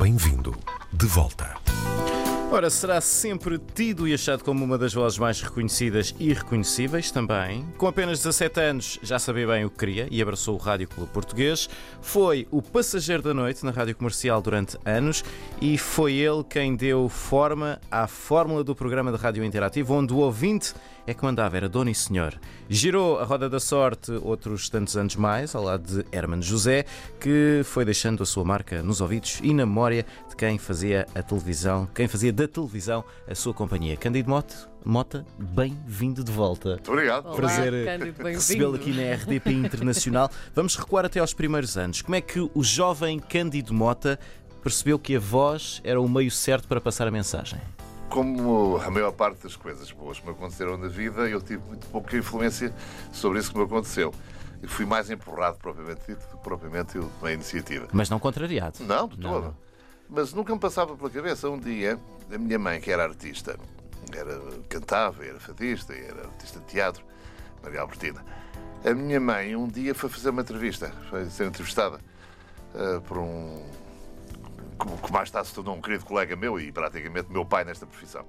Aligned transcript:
Bem-vindo 0.00 0.56
de 0.94 1.04
volta. 1.04 1.54
Ora, 2.50 2.70
será 2.70 3.02
sempre 3.02 3.58
tido 3.58 4.08
e 4.08 4.14
achado 4.14 4.42
como 4.42 4.64
uma 4.64 4.78
das 4.78 4.94
vozes 4.94 5.18
mais 5.18 5.42
reconhecidas 5.42 6.14
e 6.18 6.32
reconhecíveis 6.32 7.10
também. 7.10 7.66
Com 7.76 7.86
apenas 7.86 8.18
17 8.18 8.60
anos 8.60 8.98
já 9.02 9.18
sabia 9.18 9.46
bem 9.46 9.66
o 9.66 9.70
que 9.70 9.76
queria 9.76 10.08
e 10.10 10.22
abraçou 10.22 10.54
o 10.54 10.58
Rádio 10.58 10.88
Clube 10.88 11.12
Português. 11.12 11.68
Foi 12.00 12.48
o 12.50 12.62
passageiro 12.62 13.22
da 13.22 13.34
noite 13.34 13.62
na 13.62 13.70
rádio 13.70 13.94
comercial 13.94 14.40
durante 14.40 14.78
anos 14.86 15.22
e 15.60 15.76
foi 15.76 16.14
ele 16.14 16.42
quem 16.42 16.74
deu 16.74 17.06
forma 17.08 17.78
à 17.90 18.06
fórmula 18.06 18.64
do 18.64 18.74
programa 18.74 19.12
de 19.12 19.18
rádio 19.18 19.44
interativo, 19.44 19.94
onde 19.94 20.14
o 20.14 20.16
ouvinte 20.16 20.72
é 21.10 21.14
que 21.14 21.24
mandava, 21.24 21.56
era 21.56 21.68
dono 21.68 21.90
e 21.90 21.94
senhor. 21.94 22.38
Girou 22.68 23.18
a 23.18 23.24
roda 23.24 23.50
da 23.50 23.58
sorte 23.58 24.12
outros 24.22 24.68
tantos 24.68 24.96
anos 24.96 25.16
mais, 25.16 25.54
ao 25.54 25.64
lado 25.64 25.82
de 25.82 26.16
Herman 26.16 26.40
José, 26.40 26.84
que 27.18 27.62
foi 27.64 27.84
deixando 27.84 28.22
a 28.22 28.26
sua 28.26 28.44
marca 28.44 28.80
nos 28.82 29.00
ouvidos 29.00 29.40
e 29.42 29.52
na 29.52 29.66
memória 29.66 30.06
de 30.28 30.36
quem 30.36 30.56
fazia 30.56 31.06
a 31.12 31.20
televisão, 31.20 31.88
quem 31.92 32.06
fazia 32.06 32.32
da 32.32 32.46
televisão 32.46 33.04
a 33.28 33.34
sua 33.34 33.52
companhia. 33.52 33.96
Cândido 33.96 34.30
Mota, 34.30 34.54
Mota, 34.84 35.26
bem-vindo 35.36 36.22
de 36.22 36.30
volta. 36.30 36.70
Muito 36.70 36.92
obrigado. 36.92 37.26
Olá, 37.26 37.34
Prazer 37.34 37.72
recebê-lo 38.22 38.76
aqui 38.76 38.92
na 38.92 39.14
RDP 39.14 39.50
Internacional. 39.50 40.30
Vamos 40.54 40.76
recuar 40.76 41.04
até 41.04 41.18
aos 41.18 41.34
primeiros 41.34 41.76
anos. 41.76 42.02
Como 42.02 42.14
é 42.14 42.20
que 42.20 42.38
o 42.38 42.62
jovem 42.62 43.18
Cândido 43.18 43.74
Mota 43.74 44.16
percebeu 44.62 44.98
que 44.98 45.16
a 45.16 45.20
voz 45.20 45.80
era 45.82 46.00
o 46.00 46.08
meio 46.08 46.30
certo 46.30 46.68
para 46.68 46.80
passar 46.80 47.08
a 47.08 47.10
mensagem? 47.10 47.58
Como 48.10 48.76
a 48.78 48.90
maior 48.90 49.12
parte 49.12 49.44
das 49.44 49.54
coisas 49.54 49.90
boas 49.92 50.18
que 50.18 50.26
me 50.26 50.32
aconteceram 50.32 50.76
na 50.76 50.88
vida, 50.88 51.28
eu 51.28 51.40
tive 51.40 51.62
muito 51.66 51.86
pouca 51.86 52.16
influência 52.16 52.74
sobre 53.12 53.38
isso 53.38 53.52
que 53.52 53.58
me 53.58 53.64
aconteceu. 53.64 54.12
E 54.62 54.66
fui 54.66 54.84
mais 54.84 55.08
empurrado, 55.10 55.58
propriamente 55.58 56.00
dito, 56.06 56.26
propriamente 56.42 56.96
eu 56.96 57.08
tomei 57.18 57.32
a 57.32 57.34
iniciativa. 57.36 57.88
Mas 57.92 58.10
não 58.10 58.18
contrariado. 58.18 58.84
Não, 58.84 59.08
de 59.08 59.16
todo. 59.16 59.44
não. 59.44 59.56
Mas 60.08 60.34
nunca 60.34 60.52
me 60.52 60.58
passava 60.58 60.96
pela 60.96 61.08
cabeça. 61.08 61.48
Um 61.48 61.58
dia, 61.58 61.98
a 62.30 62.36
minha 62.36 62.58
mãe, 62.58 62.80
que 62.80 62.90
era 62.90 63.04
artista, 63.04 63.56
era, 64.12 64.40
cantava, 64.68 65.24
era 65.24 65.38
fadista, 65.38 65.94
era 65.94 66.26
artista 66.26 66.58
de 66.58 66.66
teatro, 66.66 67.04
Maria 67.62 67.80
Albertina. 67.80 68.24
A 68.84 68.92
minha 68.92 69.20
mãe, 69.20 69.54
um 69.54 69.68
dia, 69.68 69.94
foi 69.94 70.10
fazer 70.10 70.30
uma 70.30 70.42
entrevista, 70.42 70.92
foi 71.08 71.26
ser 71.26 71.46
entrevistada 71.46 72.00
eh, 72.74 73.00
por 73.06 73.18
um. 73.18 73.62
Que 75.02 75.12
mais 75.12 75.30
tarde 75.30 75.48
se 75.48 75.54
tornou 75.54 75.74
um 75.76 75.80
querido 75.80 76.04
colega 76.04 76.34
meu 76.36 76.58
e 76.58 76.72
praticamente 76.72 77.30
meu 77.30 77.44
pai 77.44 77.64
nesta 77.64 77.86
profissão, 77.86 78.24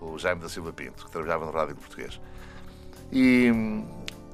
o 0.00 0.18
Jaime 0.18 0.40
da 0.42 0.48
Silva 0.48 0.72
Pinto, 0.72 1.04
que 1.04 1.10
trabalhava 1.10 1.46
no 1.46 1.52
Rádio 1.52 1.74
Português. 1.76 2.20
E, 3.12 3.50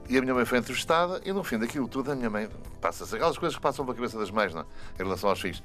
e 0.08 0.19
a 0.19 0.20
minha 0.20 0.34
mãe 0.34 0.44
foi 0.44 0.58
entrevistada 0.58 1.20
e 1.24 1.32
no 1.32 1.44
fim 1.44 1.58
daquilo 1.58 1.86
tudo 1.86 2.10
a 2.10 2.14
minha 2.16 2.30
mãe 2.30 2.48
passa-se 2.80 3.14
aquelas 3.14 3.38
coisas 3.38 3.56
que 3.56 3.62
passam 3.62 3.84
pela 3.84 3.94
cabeça 3.94 4.19
das 4.19 4.30
mães, 4.30 4.52
não 4.54 4.62
é? 4.62 4.64
Em 4.98 5.04
relação 5.04 5.30
aos 5.30 5.41
filhos. 5.41 5.62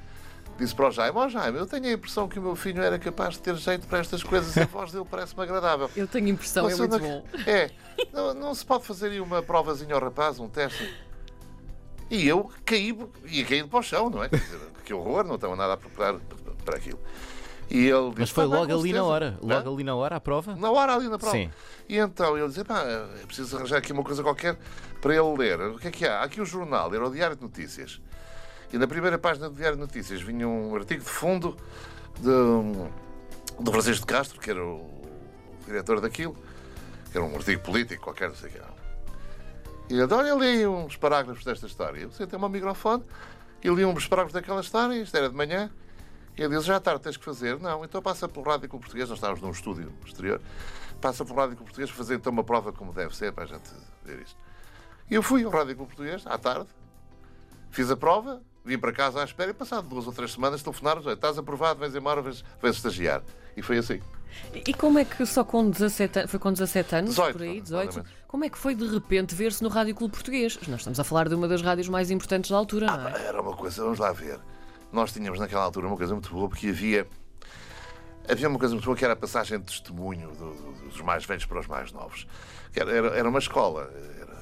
Disse 0.57 0.73
para 0.73 0.87
o 0.87 0.91
Jaime, 0.91 1.17
ó 1.17 1.27
Jaime, 1.29 1.57
eu 1.59 1.67
tenho 1.67 1.85
a 1.85 1.91
impressão 1.91 2.27
que 2.27 2.39
o 2.39 2.41
meu 2.41 2.55
filho 2.55 2.81
era 2.81 2.97
capaz 2.97 3.35
de 3.35 3.41
ter 3.41 3.55
jeito 3.55 3.87
para 3.87 3.99
estas 3.99 4.23
coisas 4.23 4.55
e 4.55 4.61
a 4.61 4.65
voz 4.65 4.91
dele 4.91 5.05
parece-me 5.09 5.43
agradável. 5.43 5.89
Eu 5.95 6.07
tenho 6.07 6.27
impressão, 6.29 6.67
é 6.67 6.71
Você 6.71 6.79
muito 6.87 6.99
não- 6.99 7.07
bom. 7.07 7.25
É, 7.45 7.71
não, 8.11 8.33
não 8.33 8.53
se 8.55 8.65
pode 8.65 8.85
fazer 8.85 9.09
aí 9.11 9.19
uma 9.19 9.41
provazinha 9.43 9.93
ao 9.93 10.01
rapaz, 10.01 10.39
um 10.39 10.49
teste. 10.49 10.91
E 12.09 12.27
eu 12.27 12.49
caí, 12.65 12.97
ia 13.25 13.45
caindo 13.45 13.67
para 13.67 13.79
o 13.79 13.83
chão, 13.83 14.09
não 14.09 14.23
é? 14.23 14.29
Que 14.85 14.93
horror, 14.93 15.25
não 15.25 15.35
estava 15.35 15.53
nada 15.53 15.73
a 15.73 15.77
preparar 15.77 16.17
para 16.63 16.77
aquilo. 16.77 16.97
E 17.69 17.87
ele 17.89 18.07
disse, 18.11 18.19
Mas 18.19 18.29
foi 18.29 18.45
"Tá 18.45 18.49
logo 18.49 18.63
ali 18.63 18.71
na 18.71 18.79
certeza." 18.81 19.03
hora. 19.03 19.37
Logo 19.41 19.73
ali 19.73 19.83
na 19.83 19.95
hora, 19.95 20.15
a 20.15 20.19
prova? 20.21 20.55
Na 20.55 20.71
hora 20.71 20.93
ali 20.95 21.09
na 21.09 21.17
prova. 21.19 21.35
Sim. 21.35 21.51
E 21.89 21.97
então 21.97 22.37
ele 22.37 22.47
dizia, 22.47 22.63
pá, 22.63 22.83
é 22.83 23.25
preciso 23.25 23.57
arranjar 23.57 23.79
aqui 23.79 23.91
uma 23.91 24.03
coisa 24.03 24.23
qualquer 24.23 24.57
para 25.01 25.13
ele 25.13 25.37
ler. 25.37 25.59
O 25.59 25.77
que 25.77 25.89
é 25.89 25.91
que 25.91 26.05
há? 26.05 26.19
Há 26.19 26.23
aqui 26.23 26.39
o 26.39 26.45
jornal, 26.45 26.93
era 26.93 27.05
o 27.05 27.11
Diário 27.11 27.35
de 27.35 27.41
Notícias. 27.41 27.99
E 28.71 28.77
na 28.77 28.87
primeira 28.87 29.17
página 29.17 29.49
do 29.49 29.55
Diário 29.55 29.75
de 29.75 29.81
Notícias 29.81 30.21
vinha 30.21 30.47
um 30.47 30.73
artigo 30.75 31.03
de 31.03 31.09
fundo 31.09 31.57
de, 32.17 33.61
do 33.61 33.71
Francisco 33.71 34.05
de 34.05 34.13
Castro, 34.13 34.39
que 34.39 34.49
era 34.49 34.63
o 34.63 34.89
diretor 35.65 35.99
daquilo, 35.99 36.37
que 37.11 37.17
era 37.17 37.25
um 37.25 37.35
artigo 37.35 37.61
político 37.61 38.03
qualquer, 38.05 38.29
não 38.29 38.35
sei 38.35 38.49
o 38.49 38.53
que. 38.53 38.59
E 39.89 39.93
ele 39.93 40.03
disse, 40.03 40.13
olha, 40.13 40.33
li 40.33 40.67
uns 40.67 40.97
parágrafos 40.97 41.43
desta 41.43 41.65
história. 41.65 42.01
Eu 42.01 42.11
sentei-me 42.11 42.43
ao 42.43 42.49
microfone 42.49 43.03
e 43.63 43.69
li 43.69 43.85
uns 43.85 44.07
parágrafos 44.07 44.33
daquela 44.33 44.61
história, 44.61 44.95
isto 45.01 45.15
era 45.15 45.29
de 45.29 45.35
manhã. 45.35 45.71
E 46.37 46.41
ele 46.41 46.55
disse, 46.55 46.67
já 46.67 46.75
à 46.75 46.79
tarde 46.79 47.01
tens 47.01 47.17
que 47.17 47.23
fazer. 47.23 47.59
Não, 47.59 47.83
então 47.83 48.01
passa 48.01 48.27
pelo 48.27 48.45
Rádio 48.45 48.69
Clube 48.69 48.83
Português, 48.83 49.09
nós 49.09 49.17
estávamos 49.17 49.41
num 49.41 49.49
estúdio 49.51 49.91
exterior, 50.05 50.41
passa 51.01 51.23
pelo 51.23 51.37
Rádio 51.37 51.55
Clube 51.55 51.69
Português 51.69 51.89
para 51.89 51.97
fazer 51.97 52.15
então 52.15 52.31
uma 52.31 52.43
prova 52.43 52.71
como 52.71 52.93
deve 52.93 53.15
ser, 53.15 53.31
para 53.31 53.45
a 53.45 53.47
gente 53.47 53.71
ver 54.03 54.21
isto. 54.21 54.37
E 55.09 55.15
eu 55.15 55.23
fui 55.23 55.43
ao 55.43 55.51
Rádio 55.51 55.75
Clube 55.75 55.95
Português, 55.95 56.27
à 56.27 56.37
tarde, 56.37 56.67
fiz 57.71 57.89
a 57.89 57.95
prova, 57.95 58.41
vim 58.63 58.77
para 58.77 58.91
casa 58.91 59.21
à 59.21 59.23
espera 59.23 59.51
e 59.51 59.53
passado 59.53 59.87
duas 59.87 60.05
ou 60.05 60.11
três 60.11 60.33
semanas 60.33 60.61
telefonaram, 60.61 61.01
"Olha, 61.03 61.13
estás 61.13 61.37
aprovado, 61.37 61.79
vens 61.79 61.95
embora, 61.95 62.21
vens, 62.21 62.43
vens 62.61 62.75
estagiar. 62.75 63.23
E 63.55 63.61
foi 63.61 63.77
assim. 63.77 64.01
E 64.65 64.73
como 64.73 64.99
é 64.99 65.05
que 65.05 65.25
só 65.25 65.43
com 65.43 65.69
17 65.69 66.19
anos, 66.19 66.31
foi 66.31 66.39
com 66.39 66.51
17 66.51 66.95
anos, 66.95 67.09
18, 67.11 67.33
por 67.33 67.41
aí, 67.41 67.49
mais 67.49 67.63
18, 67.63 67.89
ou 67.89 67.95
menos. 68.03 68.11
como 68.27 68.45
é 68.45 68.49
que 68.49 68.57
foi 68.57 68.75
de 68.75 68.87
repente 68.87 69.33
ver-se 69.35 69.63
no 69.63 69.69
Rádio 69.69 69.95
Clube 69.95 70.13
Português? 70.13 70.57
Nós 70.67 70.79
estamos 70.81 70.99
a 70.99 71.03
falar 71.03 71.27
de 71.29 71.35
uma 71.35 71.47
das 71.47 71.61
rádios 71.61 71.87
mais 71.89 72.11
importantes 72.11 72.51
da 72.51 72.57
altura, 72.57 72.87
não 72.87 73.07
é? 73.09 73.25
Era 73.25 73.41
uma 73.41 73.55
coisa, 73.55 73.83
vamos 73.83 73.99
lá 73.99 74.11
ver. 74.11 74.39
Nós 74.91 75.11
tínhamos 75.11 75.39
naquela 75.39 75.63
altura 75.63 75.87
uma 75.87 75.97
coisa 75.97 76.13
muito 76.13 76.29
boa, 76.31 76.47
porque 76.49 76.67
havia. 76.69 77.07
Havia 78.29 78.49
uma 78.49 78.59
coisa 78.59 78.73
muito 78.73 78.83
boa 78.85 78.95
que 78.97 79.03
era 79.05 79.13
a 79.13 79.17
passagem 79.17 79.57
de 79.59 79.65
testemunho 79.65 80.29
do- 80.31 80.53
do- 80.53 80.89
dos 80.89 81.01
mais 81.01 81.23
velhos 81.25 81.45
para 81.45 81.59
os 81.59 81.67
mais 81.67 81.91
novos. 81.93 82.27
Era, 82.75 82.91
era, 82.91 83.07
era 83.17 83.29
uma 83.29 83.39
escola. 83.39 83.89
Era- 84.19 84.37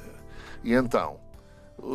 e 0.63 0.73
então, 0.73 1.19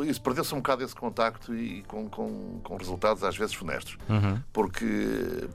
isso 0.06 0.22
perdeu-se 0.22 0.54
um 0.54 0.58
bocado 0.58 0.84
esse 0.84 0.94
contacto 0.94 1.52
e 1.52 1.82
com, 1.84 2.08
com, 2.08 2.60
com 2.62 2.76
resultados 2.76 3.24
às 3.24 3.36
vezes 3.36 3.54
funestos. 3.54 3.98
Porque 4.52 5.48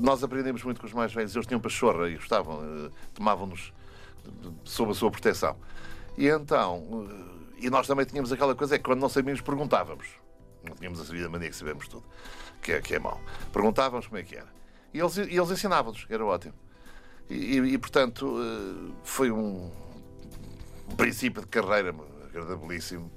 nós 0.00 0.22
aprendemos 0.24 0.62
muito 0.64 0.80
com 0.80 0.86
os 0.86 0.92
mais 0.92 1.12
velhos, 1.12 1.34
eles 1.34 1.46
tinham 1.46 1.60
pachorra 1.60 2.08
e 2.08 2.16
gostavam, 2.16 2.60
eh, 2.86 2.90
tomavam-nos 3.14 3.72
sob 4.64 4.90
a 4.92 4.94
sua 4.94 5.10
proteção. 5.10 5.56
E 6.16 6.26
então, 6.28 7.06
eh, 7.58 7.66
e 7.66 7.70
nós 7.70 7.86
também 7.86 8.04
tínhamos 8.04 8.32
aquela 8.32 8.54
coisa, 8.54 8.74
é 8.74 8.78
que 8.78 8.84
quando 8.84 9.00
não 9.00 9.08
sabíamos, 9.08 9.40
perguntávamos. 9.40 10.06
Não 10.66 10.74
tínhamos 10.76 11.00
a 11.00 11.04
sabida 11.04 11.28
mania 11.28 11.50
que 11.50 11.56
sabemos 11.56 11.86
tudo, 11.88 12.04
que 12.62 12.72
é, 12.72 12.80
que 12.80 12.94
é 12.94 12.98
mau. 12.98 13.20
Perguntávamos 13.52 14.06
como 14.06 14.18
é 14.18 14.22
que 14.22 14.34
era. 14.36 14.48
E 14.92 14.98
eles, 14.98 15.16
e 15.16 15.22
eles 15.36 15.50
ensinavam-nos, 15.50 16.06
era 16.08 16.24
ótimo. 16.24 16.54
E, 17.28 17.34
e- 17.58 17.74
e, 17.74 17.78
portanto, 17.78 18.36
eh, 18.40 18.92
foi 19.04 19.30
um 19.30 19.70
princípio 20.96 21.42
de 21.42 21.48
carreira 21.48 21.94
agradabilíssimo, 22.28 23.10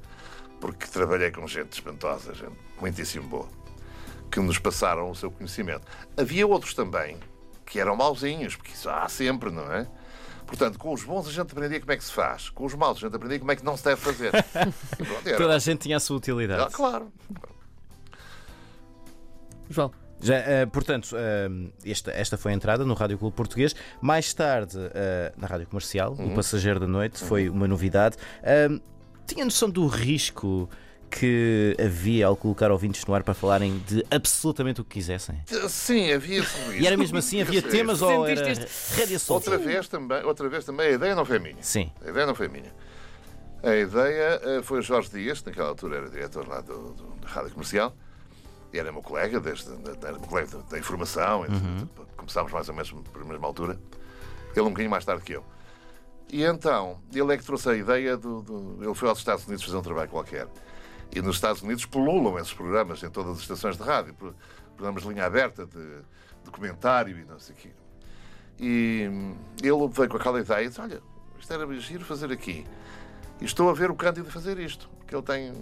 porque 0.60 0.88
trabalhei 0.88 1.32
com 1.32 1.46
gente 1.48 1.74
espantosa, 1.74 2.34
gente 2.34 2.58
muitíssimo 2.80 3.28
boa, 3.28 3.48
que 4.32 4.40
nos 4.40 4.58
passaram 4.60 5.10
o 5.10 5.16
seu 5.16 5.32
conhecimento. 5.32 5.82
Havia 6.18 6.46
outros 6.48 6.74
também 6.74 7.18
que 7.66 7.80
eram 7.80 7.96
mauzinhos, 7.96 8.56
porque 8.56 8.72
isso 8.72 8.90
há 8.90 9.08
sempre, 9.10 9.50
não 9.52 9.72
é? 9.72 9.88
Portanto, 10.46 10.80
com 10.80 10.94
os 10.94 11.04
bons 11.04 11.28
a 11.28 11.32
gente 11.32 11.52
aprendia 11.52 11.80
como 11.80 11.92
é 11.92 11.98
que 11.98 12.04
se 12.04 12.12
faz, 12.14 12.50
com 12.50 12.66
os 12.66 12.74
maus 12.74 12.98
a 12.98 13.02
gente 13.02 13.16
aprendia 13.16 13.40
como 13.40 13.52
é 13.52 13.56
que 13.58 13.66
não 13.66 13.76
se 13.76 13.84
deve 13.84 14.00
fazer. 14.00 14.32
Pronto, 14.96 15.38
Toda 15.38 15.56
a 15.56 15.60
gente 15.60 15.80
tinha 15.82 15.98
a 15.98 16.00
sua 16.00 16.16
utilidade. 16.18 16.62
Ah, 16.64 16.70
claro. 16.72 17.12
João, 19.70 19.92
Já, 20.22 20.36
eh, 20.36 20.66
portanto, 20.66 21.16
eh, 21.18 21.50
esta, 21.92 22.12
esta 22.12 22.38
foi 22.38 22.54
a 22.54 22.56
entrada 22.56 22.86
no 22.86 22.94
Rádio 22.94 23.18
Clube 23.18 23.36
Português. 23.36 23.76
Mais 24.02 24.34
tarde, 24.34 24.78
eh, 24.94 25.34
na 25.38 25.46
Rádio 25.48 25.68
Comercial, 25.68 26.14
Uhum. 26.18 26.32
o 26.32 26.36
Passageiro 26.36 26.80
da 26.80 26.88
Noite, 26.88 27.22
foi 27.24 27.50
uma 27.50 27.68
novidade. 27.68 28.16
Tinha 29.28 29.44
noção 29.44 29.70
do 29.70 29.86
risco 29.88 30.70
que 31.10 31.76
havia 31.84 32.28
ao 32.28 32.36
colocar 32.36 32.72
ouvintes 32.72 33.06
no 33.06 33.14
ar 33.14 33.24
para 33.24 33.34
falarem 33.34 33.78
de 33.88 34.06
absolutamente 34.12 34.82
o 34.82 34.84
que 34.84 34.92
quisessem? 34.96 35.42
Sim, 35.70 36.12
havia 36.12 36.40
isso. 36.40 36.58
E 36.74 36.86
era 36.86 36.96
mesmo 36.98 37.18
assim? 37.18 37.42
Havia 37.42 37.62
temas 37.64 38.02
ou 38.02 38.26
era 38.28 38.44
rédea 38.96 39.18
solta? 39.20 39.52
Outra 39.52 39.66
vez 39.66 39.88
também, 39.88 40.24
outra 40.24 40.50
vez 40.50 40.66
também, 40.66 40.88
a 40.88 40.92
ideia 40.92 41.16
não 41.16 41.26
foi 41.26 41.40
minha. 41.40 41.62
Sim. 41.62 41.92
A 42.06 42.10
ideia 42.10 42.26
não 42.26 42.36
foi 42.36 42.48
minha. 42.48 42.72
A 43.64 43.76
ideia 43.76 44.40
eh, 44.44 44.62
foi 44.62 44.80
o 44.80 44.82
Jorge 44.82 45.10
Dias, 45.10 45.40
que 45.42 45.48
naquela 45.50 45.70
altura 45.70 45.98
era 45.98 46.10
diretor 46.10 46.48
lá 46.48 46.62
do, 46.62 46.94
do- 46.94 47.16
da 47.22 47.28
Rádio 47.28 47.52
Comercial, 47.52 47.96
e 48.72 48.78
era 48.78 48.92
meu 48.92 49.02
colega, 49.02 49.40
desde, 49.40 49.70
era 50.04 50.12
meu 50.12 50.28
colega 50.28 50.48
da, 50.58 50.58
da 50.64 50.78
informação, 50.78 51.46
e, 51.46 51.48
começámos 52.16 52.52
mais 52.52 52.68
ou 52.70 52.76
menos 52.76 52.92
por 52.92 53.26
mesma 53.26 53.48
altura. 53.48 53.80
Ele 54.56 54.62
um 54.66 54.70
bocadinho 54.70 54.92
mais 54.92 55.06
tarde 55.06 55.24
que 55.24 55.34
eu. 55.34 55.44
E 56.32 56.44
então, 56.44 57.00
ele 57.14 57.34
é 57.34 57.38
que 57.38 57.44
trouxe 57.46 57.70
a 57.70 57.76
ideia 57.76 58.16
do, 58.18 58.42
do- 58.42 58.78
Ele 58.84 58.94
foi 58.94 59.08
aos 59.10 59.18
Estados 59.20 59.48
Unidos 59.48 59.64
fazer 59.64 59.78
um 59.78 59.82
trabalho 59.82 60.10
qualquer. 60.10 60.48
E 61.16 61.22
nos 61.22 61.36
Estados 61.38 61.62
Unidos 61.62 61.86
pululam 61.86 62.38
esses 62.38 62.54
programas 62.54 63.02
em 63.04 63.10
todas 63.10 63.34
as 63.38 63.40
estações 63.40 63.78
de 63.78 63.84
rádio, 63.84 64.14
pro- 64.14 64.36
programas 64.76 65.04
de 65.04 65.10
linha 65.10 65.26
aberta, 65.26 65.66
de 65.66 66.02
documentário 66.44 67.18
e 67.18 67.26
não 67.26 67.40
sei 67.40 67.56
o 67.56 67.58
quê. 67.58 67.70
E 68.60 69.02
ele 69.62 69.88
veio 69.92 70.10
com 70.10 70.18
aquela 70.18 70.40
ideia 70.40 70.66
e 70.66 70.68
disse: 70.68 70.82
Olha, 70.82 71.02
isto 71.40 71.54
era 71.54 71.80
giro 71.80 72.04
fazer 72.06 72.32
aqui. 72.32 72.66
E 73.40 73.46
estou 73.46 73.70
a 73.70 73.74
ver 73.74 73.90
o 73.92 73.96
Cândido 73.96 74.30
fazer 74.32 74.58
isto, 74.60 74.90
porque 74.98 75.16
ele 75.16 75.24
tem 75.24 75.54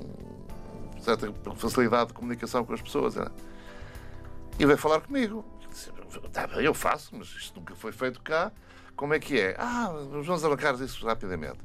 certa 1.02 1.32
facilidade 1.56 2.08
de 2.08 2.14
comunicação 2.14 2.64
com 2.66 2.74
as 2.74 2.82
pessoas. 2.82 3.16
né? 3.16 3.28
E 4.58 4.66
veio 4.66 4.78
falar 4.78 5.02
comigo. 5.02 5.44
"Tá 6.32 6.48
bem, 6.48 6.62
eu 6.64 6.74
faço, 6.74 7.14
mas 7.16 7.28
isto 7.28 7.60
nunca 7.60 7.76
foi 7.76 7.92
feito 7.92 8.22
cá. 8.22 8.52
Como 8.96 9.14
é 9.14 9.20
que 9.20 9.38
é? 9.40 9.56
Ah, 9.60 9.90
vamos 10.10 10.44
arrancar 10.46 10.74
isso 10.82 11.06
rapidamente. 11.06 11.60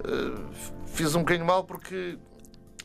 Uh, 0.00 0.52
fiz 0.86 1.14
um 1.16 1.20
bocadinho 1.20 1.44
mal 1.46 1.64
porque 1.64 2.16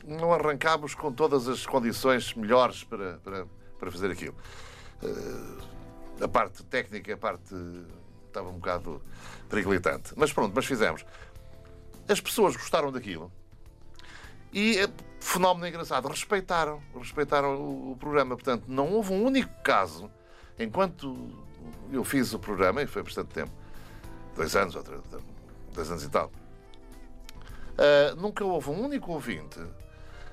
não 0.06 0.32
arrancámos 0.32 0.94
com 0.94 1.12
todas 1.12 1.48
as 1.48 1.66
condições 1.66 2.34
melhores 2.34 2.84
para, 2.84 3.18
para, 3.18 3.46
para 3.78 3.90
fazer 3.90 4.10
aquilo. 4.10 4.34
Eh, 5.02 6.24
a 6.24 6.28
parte 6.28 6.62
técnica, 6.64 7.14
a 7.14 7.16
parte 7.16 7.54
estava 8.26 8.48
um 8.48 8.54
bocado 8.54 9.02
periclitante. 9.48 10.12
Mas 10.16 10.32
pronto, 10.32 10.52
mas 10.54 10.66
fizemos. 10.66 11.04
As 12.08 12.20
pessoas 12.20 12.56
gostaram 12.56 12.90
daquilo 12.90 13.30
e, 14.52 14.78
eh, 14.78 14.88
fenómeno 15.20 15.66
engraçado, 15.66 16.08
respeitaram, 16.08 16.82
respeitaram 16.96 17.56
o, 17.56 17.92
o 17.92 17.96
programa. 17.96 18.36
Portanto, 18.36 18.64
não 18.66 18.92
houve 18.92 19.12
um 19.12 19.24
único 19.24 19.52
caso, 19.62 20.10
enquanto 20.58 21.30
eu 21.92 22.04
fiz 22.04 22.32
o 22.32 22.38
programa, 22.38 22.82
e 22.82 22.86
foi 22.86 23.02
bastante 23.02 23.28
tempo, 23.28 23.52
dois 24.34 24.56
anos, 24.56 24.74
ou 24.74 24.82
dois 25.72 25.90
anos 25.90 26.04
e 26.04 26.08
tal, 26.08 26.32
uh, 27.76 28.16
nunca 28.16 28.44
houve 28.44 28.70
um 28.70 28.84
único 28.84 29.12
ouvinte 29.12 29.60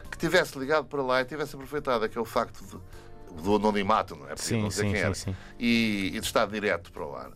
que 0.07 0.17
tivesse 0.17 0.57
ligado 0.57 0.85
para 0.85 1.01
lá 1.01 1.21
e 1.21 1.25
tivesse 1.25 1.55
aproveitado 1.55 2.03
aquele 2.03 2.25
facto 2.25 2.63
de, 2.63 3.41
do 3.41 3.55
anonimato, 3.55 4.15
não 4.15 4.25
é? 4.25 4.29
Porque 4.29 4.41
Sim, 4.43 4.61
não 4.61 4.71
sei 4.71 4.85
sim, 4.85 4.93
quem 4.93 5.01
era, 5.01 5.13
sim, 5.13 5.31
sim. 5.31 5.37
E, 5.59 6.07
e 6.13 6.19
de 6.19 6.25
estar 6.25 6.47
direto 6.47 6.91
para 6.91 7.05
o 7.05 7.15
ar. 7.15 7.31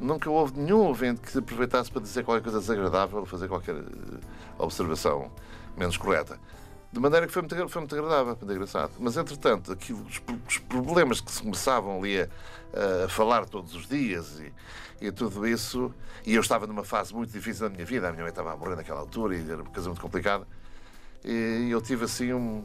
Nunca 0.00 0.28
houve 0.28 0.58
nenhum 0.58 0.80
ouvinte 0.80 1.20
que 1.20 1.30
se 1.30 1.38
aproveitasse 1.38 1.90
para 1.90 2.02
dizer 2.02 2.24
qualquer 2.24 2.42
coisa 2.42 2.58
desagradável 2.58 3.20
ou 3.20 3.26
fazer 3.26 3.46
qualquer 3.48 3.76
eh, 3.76 3.82
observação 4.58 5.30
menos 5.76 5.96
correta. 5.96 6.38
De 6.92 7.00
maneira 7.00 7.26
que 7.26 7.32
foi 7.32 7.42
muito, 7.42 7.68
foi 7.68 7.80
muito 7.80 7.94
agradável, 7.94 8.36
muito 8.36 8.52
engraçado. 8.52 8.92
Mas, 8.98 9.16
entretanto, 9.16 9.72
aquilo, 9.72 10.04
os, 10.04 10.22
os 10.48 10.58
problemas 10.58 11.20
que 11.20 11.30
se 11.30 11.42
começavam 11.42 11.98
ali 11.98 12.20
a, 12.20 12.28
a 13.04 13.08
falar 13.08 13.46
todos 13.46 13.74
os 13.74 13.88
dias 13.88 14.38
e, 14.40 14.52
e 15.06 15.12
tudo 15.12 15.46
isso, 15.46 15.92
e 16.24 16.34
eu 16.34 16.40
estava 16.40 16.66
numa 16.66 16.84
fase 16.84 17.12
muito 17.12 17.32
difícil 17.32 17.68
da 17.68 17.74
minha 17.74 17.84
vida, 17.84 18.08
a 18.08 18.12
minha 18.12 18.22
mãe 18.22 18.30
estava 18.30 18.52
a 18.52 18.56
morrer 18.56 18.76
naquela 18.76 19.00
altura 19.00 19.36
e 19.36 19.42
era 19.42 19.62
uma 19.62 19.70
coisa 19.70 19.88
muito 19.88 20.00
complicada, 20.00 20.46
e 21.24 21.70
eu 21.70 21.80
tive 21.80 22.04
assim 22.04 22.32
um. 22.32 22.62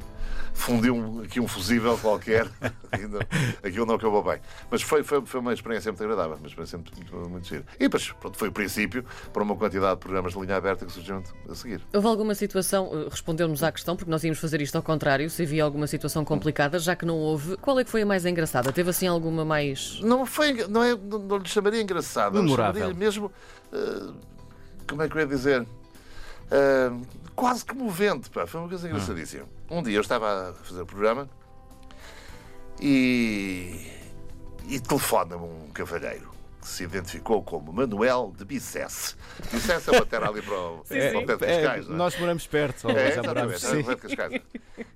fundi 0.53 0.91
um, 0.91 1.21
aqui 1.21 1.39
um 1.39 1.47
fusível 1.47 1.97
qualquer. 1.97 2.47
Ainda- 2.91 3.19
Aquilo 3.63 3.85
não 3.85 3.95
acabou 3.95 4.21
bem. 4.23 4.39
Mas 4.69 4.81
foi, 4.81 5.03
foi, 5.03 5.25
foi 5.25 5.39
uma 5.39 5.53
experiência 5.53 5.91
muito 5.91 6.03
agradável, 6.03 6.35
uma 6.37 6.47
experiência 6.47 6.77
muito, 6.77 6.93
muito, 6.95 7.29
muito 7.29 7.47
gira. 7.47 7.63
E 7.75 7.83
depois, 7.83 8.11
pronto, 8.19 8.37
foi 8.37 8.49
o 8.49 8.51
princípio 8.51 9.05
para 9.31 9.41
uma 9.43 9.55
quantidade 9.55 9.93
de 9.95 9.99
programas 9.99 10.33
de 10.33 10.39
linha 10.39 10.57
aberta 10.57 10.85
que 10.85 10.91
surgiram 10.91 11.23
a 11.49 11.55
seguir. 11.55 11.81
Houve 11.93 12.07
alguma 12.07 12.35
situação, 12.35 12.89
eh, 12.93 13.07
respondeu-nos 13.09 13.63
à 13.63 13.71
questão, 13.71 13.95
porque 13.95 14.11
nós 14.11 14.23
íamos 14.23 14.39
fazer 14.39 14.61
isto 14.61 14.75
ao 14.75 14.83
contrário, 14.83 15.29
se 15.29 15.43
havia 15.43 15.63
alguma 15.63 15.87
situação 15.87 16.25
complicada, 16.25 16.77
já 16.79 16.95
que 16.95 17.05
não 17.05 17.15
houve, 17.17 17.55
qual 17.57 17.79
é 17.79 17.83
que 17.85 17.89
foi 17.89 18.01
a 18.01 18.05
mais 18.05 18.25
engraçada? 18.25 18.73
Teve 18.73 18.89
assim 18.89 19.07
alguma 19.07 19.45
mais. 19.45 19.99
Não 20.01 20.25
foi, 20.25 20.53
não, 20.67 20.83
é, 20.83 20.95
não, 20.95 21.19
não 21.19 21.37
lhe 21.37 21.47
chamaria 21.47 21.81
lhe 21.83 21.85
Memorável. 22.41 22.81
chamaria 22.81 22.93
mesmo, 22.99 23.31
eh, 23.71 24.11
como 24.89 25.01
é 25.03 25.07
que 25.07 25.15
eu 25.15 25.21
ia 25.21 25.27
dizer, 25.27 25.65
Quase 27.35 27.63
comovente, 27.65 28.29
pá, 28.29 28.45
foi 28.45 28.59
uma 28.59 28.67
coisa 28.69 28.87
engraçadíssima. 28.87 29.45
Um 29.69 29.81
dia 29.83 29.95
eu 29.97 30.01
estava 30.01 30.49
a 30.49 30.53
fazer 30.53 30.81
o 30.81 30.85
programa 30.85 31.29
e, 32.81 33.87
e 34.67 34.79
telefona-me 34.79 35.43
um 35.43 35.69
cavalheiro 35.73 36.29
que 36.61 36.67
se 36.67 36.83
identificou 36.83 37.41
como 37.43 37.71
Manuel 37.71 38.33
de 38.37 38.43
Bicesse. 38.45 39.15
Bicesse 39.51 39.89
é 39.89 39.93
uma 39.93 40.05
terra 40.05 40.27
ali 40.29 40.41
para 40.41 40.53
o, 40.59 40.83
Sim, 40.87 40.95
para 41.11 41.19
o 41.19 41.25
pé 41.25 41.35
de 41.37 41.45
É, 41.45 41.61
Cascais, 41.61 41.87
não 41.87 41.95
é? 41.95 41.97
nós 41.97 42.19
moramos 42.19 42.47
perto, 42.47 42.89
É, 42.89 43.11
já 43.13 43.23
moramos. 43.23 43.53
exatamente, 43.53 43.83
Sim. 43.85 43.91
era 43.91 43.95
de 43.95 44.01
Cascais. 44.15 44.41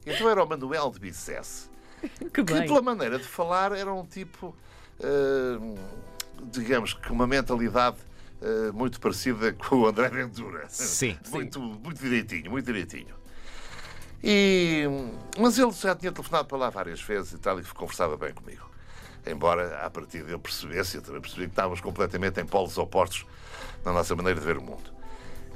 Então 0.06 0.30
era 0.30 0.44
o 0.44 0.48
Manuel 0.50 0.92
de 0.92 1.00
Bicesse 1.00 1.70
Que 2.34 2.44
que 2.44 2.44
bem. 2.44 2.66
pela 2.68 2.82
maneira 2.82 3.18
de 3.18 3.24
falar 3.26 3.72
era 3.72 3.94
um 3.94 4.06
tipo, 4.06 4.54
eh, 5.00 5.58
digamos 6.52 6.94
que 6.94 7.10
uma 7.12 7.26
mentalidade 7.26 7.96
eh, 8.44 8.72
muito 8.74 9.00
parecida 9.00 9.54
com 9.58 9.78
o 9.78 9.88
André 9.88 10.10
Ventura. 10.10 10.66
Sim. 10.70 11.18
Muito, 11.32 11.60
muito 11.60 12.00
direitinho, 12.02 12.52
muito 12.52 12.66
direitinho. 12.66 13.16
E, 14.24 14.84
mas 15.38 15.58
ele 15.58 15.72
já 15.72 15.96
tinha 15.96 16.12
telefonado 16.12 16.48
para 16.48 16.58
lá 16.58 16.70
várias 16.70 17.02
vezes 17.02 17.34
e 17.34 17.38
tal, 17.38 17.60
e 17.60 17.64
conversava 17.64 18.16
bem 18.18 18.34
comigo. 18.34 18.70
Embora, 19.26 19.80
à 19.86 19.90
partida, 19.90 20.30
eu 20.32 20.40
percebesse, 20.40 20.98
eu 20.98 21.02
também 21.02 21.22
percebi 21.22 21.44
que 21.46 21.52
estávamos 21.52 21.80
completamente 21.82 22.40
em 22.40 22.46
polos 22.46 22.78
opostos 22.78 23.26
na 23.86 23.92
nossa 23.94 24.16
maneira 24.16 24.40
de 24.40 24.46
ver 24.46 24.58
o 24.58 24.62
mundo. 24.62 24.92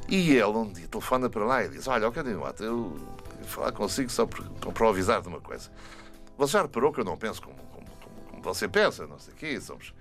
E 0.07 0.31
ele 0.31 0.43
um 0.45 0.71
dia 0.71 0.87
telefona 0.87 1.29
para 1.29 1.43
lá 1.45 1.63
e 1.65 1.69
diz: 1.69 1.85
Olha, 1.87 2.07
ó 2.07 2.11
candidato, 2.11 2.63
eu 2.63 2.97
queria 3.29 3.45
falar 3.45 3.71
consigo 3.73 4.09
só 4.09 4.25
para 4.25 4.89
avisar 4.89 5.21
de 5.21 5.27
uma 5.27 5.41
coisa. 5.41 5.69
Você 6.37 6.53
já 6.53 6.61
reparou 6.61 6.93
que 6.93 7.01
eu 7.01 7.05
não 7.05 7.17
penso 7.17 7.41
como, 7.41 7.57
como- 7.57 7.87
como- 7.87 8.21
como 8.31 8.41
você 8.43 8.67
pensa, 8.69 9.05
não 9.05 9.19
sei 9.19 9.33
o 9.33 9.37
quê, 9.37 9.59
somos 9.59 9.93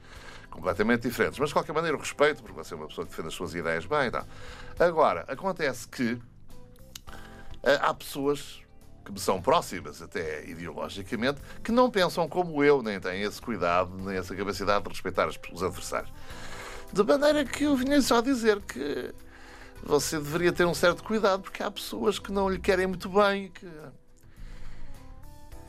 completamente 0.57 1.03
diferentes. 1.03 1.39
Mas 1.39 1.51
de 1.51 1.55
qualquer 1.55 1.73
maneira 1.73 1.97
eu 1.97 2.01
respeito, 2.01 2.43
porque 2.43 2.57
você 2.57 2.75
é 2.75 2.77
uma 2.77 2.89
pessoa 2.89 3.05
que 3.07 3.11
defende 3.11 3.29
as 3.29 3.35
suas 3.35 3.55
ideias 3.55 3.87
bem 3.87 4.11
tal. 4.11 4.27
Agora, 4.79 5.25
acontece 5.29 5.87
que 5.87 6.19
ah, 7.63 7.91
há 7.91 7.95
pessoas 7.95 8.63
que 9.05 9.13
me 9.13 9.21
são 9.21 9.41
próximas, 9.41 10.03
até 10.03 10.45
ideologicamente, 10.49 11.41
que 11.63 11.71
não 11.71 11.89
pensam 11.89 12.29
como 12.29 12.65
eu, 12.65 12.83
nem 12.83 12.99
têm 12.99 13.23
esse 13.23 13.41
cuidado, 13.41 13.97
nem 13.99 14.17
essa 14.17 14.35
capacidade 14.35 14.83
de 14.83 14.91
respeitar 14.91 15.29
os 15.29 15.63
adversários. 15.63 16.13
De 16.93 17.03
maneira 17.05 17.45
que 17.45 17.65
eu 17.65 17.77
vinha 17.77 18.01
só 18.03 18.21
dizer 18.21 18.61
que 18.63 19.15
você 19.83 20.19
deveria 20.19 20.53
ter 20.53 20.65
um 20.65 20.75
certo 20.75 21.05
cuidado, 21.05 21.43
porque 21.43 21.63
há 21.63 21.71
pessoas 21.71 22.19
que 22.19 22.33
não 22.33 22.49
lhe 22.49 22.59
querem 22.59 22.87
muito 22.87 23.09
bem. 23.09 23.49
Que... 23.49 23.71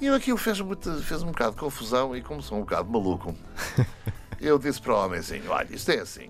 E 0.01 0.07
eu 0.07 0.15
aquilo 0.15 0.37
fez, 0.37 0.59
muito, 0.61 0.91
fez 1.01 1.21
um 1.21 1.27
bocado 1.27 1.51
de 1.51 1.57
confusão 1.57 2.15
e 2.15 2.21
como 2.21 2.41
sou 2.41 2.57
um 2.57 2.61
bocado 2.61 2.89
maluco, 2.89 3.35
eu 4.39 4.59
disse 4.59 4.81
para 4.81 4.93
o 4.93 5.05
homenzinho, 5.05 5.49
olha, 5.49 5.73
isto 5.73 5.91
é 5.91 5.99
assim. 5.99 6.29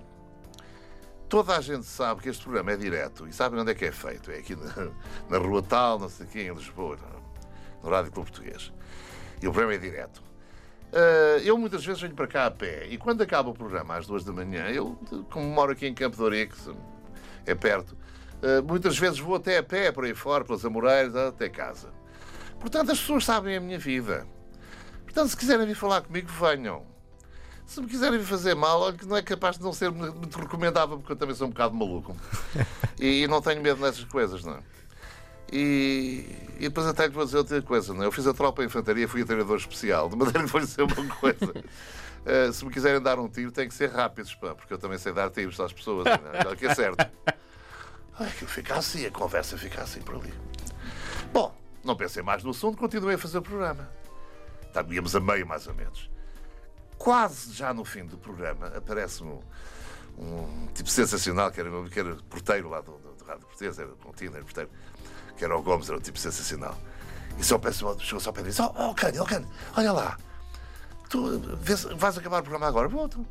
Toda 1.29 1.57
a 1.57 1.61
gente 1.61 1.85
sabe 1.85 2.21
que 2.21 2.29
este 2.29 2.43
programa 2.43 2.71
é 2.71 2.77
direto 2.77 3.27
e 3.27 3.33
sabe 3.33 3.57
onde 3.57 3.71
é 3.71 3.75
que 3.75 3.85
é 3.85 3.91
feito. 3.91 4.31
É 4.31 4.37
aqui 4.37 4.55
na, 4.55 4.91
na 5.29 5.37
Rua 5.37 5.61
Tal, 5.61 5.99
não 5.99 6.09
sei 6.09 6.25
o 6.25 6.29
quê, 6.29 6.41
em 6.43 6.53
Lisboa, 6.53 6.97
no, 7.83 7.89
Rádio 7.89 8.11
Clube 8.11 8.31
Português. 8.31 8.71
E 9.41 9.47
o 9.47 9.51
programa 9.51 9.75
é 9.75 9.77
direto. 9.77 10.23
Ah, 10.93 11.39
eu 11.43 11.57
muitas 11.57 11.85
vezes 11.85 12.01
venho 12.01 12.15
para 12.15 12.27
cá 12.27 12.45
a 12.45 12.51
pé 12.51 12.87
e 12.87 12.97
quando 12.97 13.21
acaba 13.21 13.49
o 13.49 13.53
programa 13.53 13.97
às 13.97 14.07
duas 14.07 14.23
da 14.23 14.31
manhã, 14.31 14.69
eu, 14.69 14.97
como 15.29 15.45
moro 15.45 15.73
aqui 15.73 15.85
em 15.85 15.93
Campo 15.93 16.15
de 16.15 16.23
Ourique, 16.23 16.55
é 17.45 17.53
perto, 17.53 17.97
ah, 18.41 18.61
muitas 18.61 18.97
vezes 18.97 19.19
vou 19.19 19.35
até 19.35 19.57
a 19.57 19.63
pé 19.63 19.91
por 19.91 20.05
aí 20.05 20.15
fora, 20.15 20.45
pelas 20.45 20.63
Amoreiras, 20.63 21.15
até 21.15 21.49
casa. 21.49 21.89
Portanto, 22.59 22.91
as 22.91 22.99
pessoas 22.99 23.25
sabem 23.25 23.55
a 23.55 23.59
minha 23.59 23.77
vida. 23.77 24.25
Portanto, 25.03 25.29
se 25.29 25.37
quiserem 25.37 25.65
vir 25.65 25.75
falar 25.75 26.01
comigo, 26.01 26.29
venham. 26.29 26.85
Se 27.67 27.81
me 27.81 27.87
quiserem 27.87 28.23
fazer 28.23 28.55
mal, 28.55 28.79
olha 28.79 28.97
que 28.97 29.05
não 29.05 29.17
é 29.17 29.21
capaz 29.21 29.57
de 29.57 29.63
não 29.63 29.73
ser 29.73 29.91
muito 29.91 30.39
recomendável, 30.39 30.97
porque 30.97 31.11
eu 31.11 31.17
também 31.17 31.35
sou 31.35 31.47
um 31.47 31.49
bocado 31.51 31.75
maluco. 31.75 32.15
E, 32.99 33.21
e 33.21 33.27
não 33.27 33.39
tenho 33.39 33.61
medo 33.61 33.79
dessas 33.79 34.05
coisas, 34.05 34.43
não 34.43 34.53
é? 34.53 34.59
E, 35.51 36.25
e 36.55 36.61
depois 36.61 36.87
até 36.87 37.05
lhe 37.05 37.13
vou 37.13 37.23
dizer 37.23 37.37
outra 37.37 37.61
coisa, 37.61 37.93
não 37.93 38.01
é? 38.01 38.05
Eu 38.07 38.11
fiz 38.11 38.25
a 38.25 38.33
tropa 38.33 38.63
de 38.63 38.67
infantaria, 38.69 39.07
fui 39.07 39.23
treinador 39.23 39.57
especial, 39.57 40.09
de 40.09 40.15
maneira 40.15 40.39
que 40.43 40.47
vou 40.47 40.59
lhe 40.59 40.65
dizer 40.65 40.81
uma 40.81 41.15
coisa. 41.15 41.37
Eh, 42.29 42.51
se 42.51 42.65
me 42.65 42.71
quiserem 42.73 43.01
dar 43.01 43.17
um 43.19 43.29
tiro, 43.29 43.53
tem 43.53 43.69
que 43.69 43.73
ser 43.73 43.89
rápidos, 43.89 44.35
pá, 44.35 44.53
porque 44.53 44.73
eu 44.73 44.77
também 44.77 44.97
sei 44.97 45.13
dar 45.13 45.29
tiros 45.29 45.57
às 45.61 45.71
pessoas, 45.71 46.03
não 46.03 46.33
é? 46.33 46.39
Aquilo 46.39 46.57
que 46.57 46.65
é 46.65 46.75
certo. 46.75 46.99
Ai, 48.19 48.27
aquilo 48.27 48.49
fica 48.49 48.75
assim, 48.75 49.05
a 49.05 49.11
conversa 49.11 49.57
fica 49.57 49.81
assim 49.81 50.01
por 50.01 50.15
ali. 50.15 50.33
Bom, 51.31 51.55
não 51.85 51.95
pensei 51.95 52.21
mais 52.21 52.43
no 52.43 52.49
assunto, 52.49 52.77
continuei 52.77 53.15
a 53.15 53.17
fazer 53.17 53.37
o 53.37 53.41
programa. 53.41 53.89
Tá, 54.73 54.83
íamos 54.89 55.15
a 55.15 55.21
meio, 55.21 55.47
mais 55.47 55.67
ou 55.67 55.73
menos. 55.73 56.09
Quase 56.97 57.53
já 57.53 57.73
no 57.73 57.85
fim 57.85 58.05
do 58.05 58.17
programa, 58.17 58.67
aparece-me 58.67 59.29
um, 59.29 59.41
um 60.23 60.67
tipo 60.73 60.89
sensacional, 60.89 61.51
que 61.51 61.59
era, 61.59 61.69
que 61.89 61.99
era 61.99 62.15
porteiro 62.29 62.69
lá 62.69 62.81
do, 62.81 62.93
do, 62.97 63.13
do 63.13 63.25
Rádio 63.25 63.45
Português, 63.45 63.77
era 63.79 63.89
contínuo, 63.89 64.35
era 64.35 64.43
porteiro, 64.43 64.69
que 65.37 65.45
era 65.45 65.55
o 65.57 65.61
Gomes, 65.61 65.87
era 65.89 65.97
um 65.97 66.01
tipo 66.01 66.17
sensacional. 66.19 66.75
E 67.37 67.43
só 67.43 67.57
peço, 67.59 67.99
chegou 67.99 68.19
só 68.19 68.31
para 68.31 68.41
mim 68.41 68.47
e 68.47 68.51
disse: 68.51 68.61
Oh, 68.61 68.73
oh 68.75 68.95
Cândido, 68.95 69.23
oh, 69.23 69.27
Cândido, 69.27 69.51
olha 69.75 69.91
lá, 69.91 70.17
tu 71.09 71.39
vês- 71.57 71.83
vais 71.83 72.17
acabar 72.17 72.39
o 72.39 72.43
programa 72.43 72.67
agora? 72.67 72.87
Vou, 72.87 73.07
tu. 73.07 73.25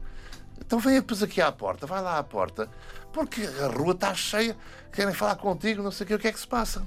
Então 0.58 0.78
vem 0.78 0.94
depois 0.94 1.22
aqui 1.22 1.40
à 1.40 1.50
porta, 1.52 1.86
vai 1.86 2.00
lá 2.00 2.18
à 2.18 2.22
porta, 2.22 2.70
porque 3.12 3.42
a 3.42 3.66
rua 3.66 3.92
está 3.92 4.14
cheia, 4.14 4.56
querem 4.92 5.12
falar 5.12 5.36
contigo, 5.36 5.82
não 5.82 5.90
sei 5.90 6.04
o 6.04 6.08
que, 6.08 6.14
o 6.14 6.18
que 6.18 6.28
é 6.28 6.32
que 6.32 6.40
se 6.40 6.46
passa. 6.46 6.86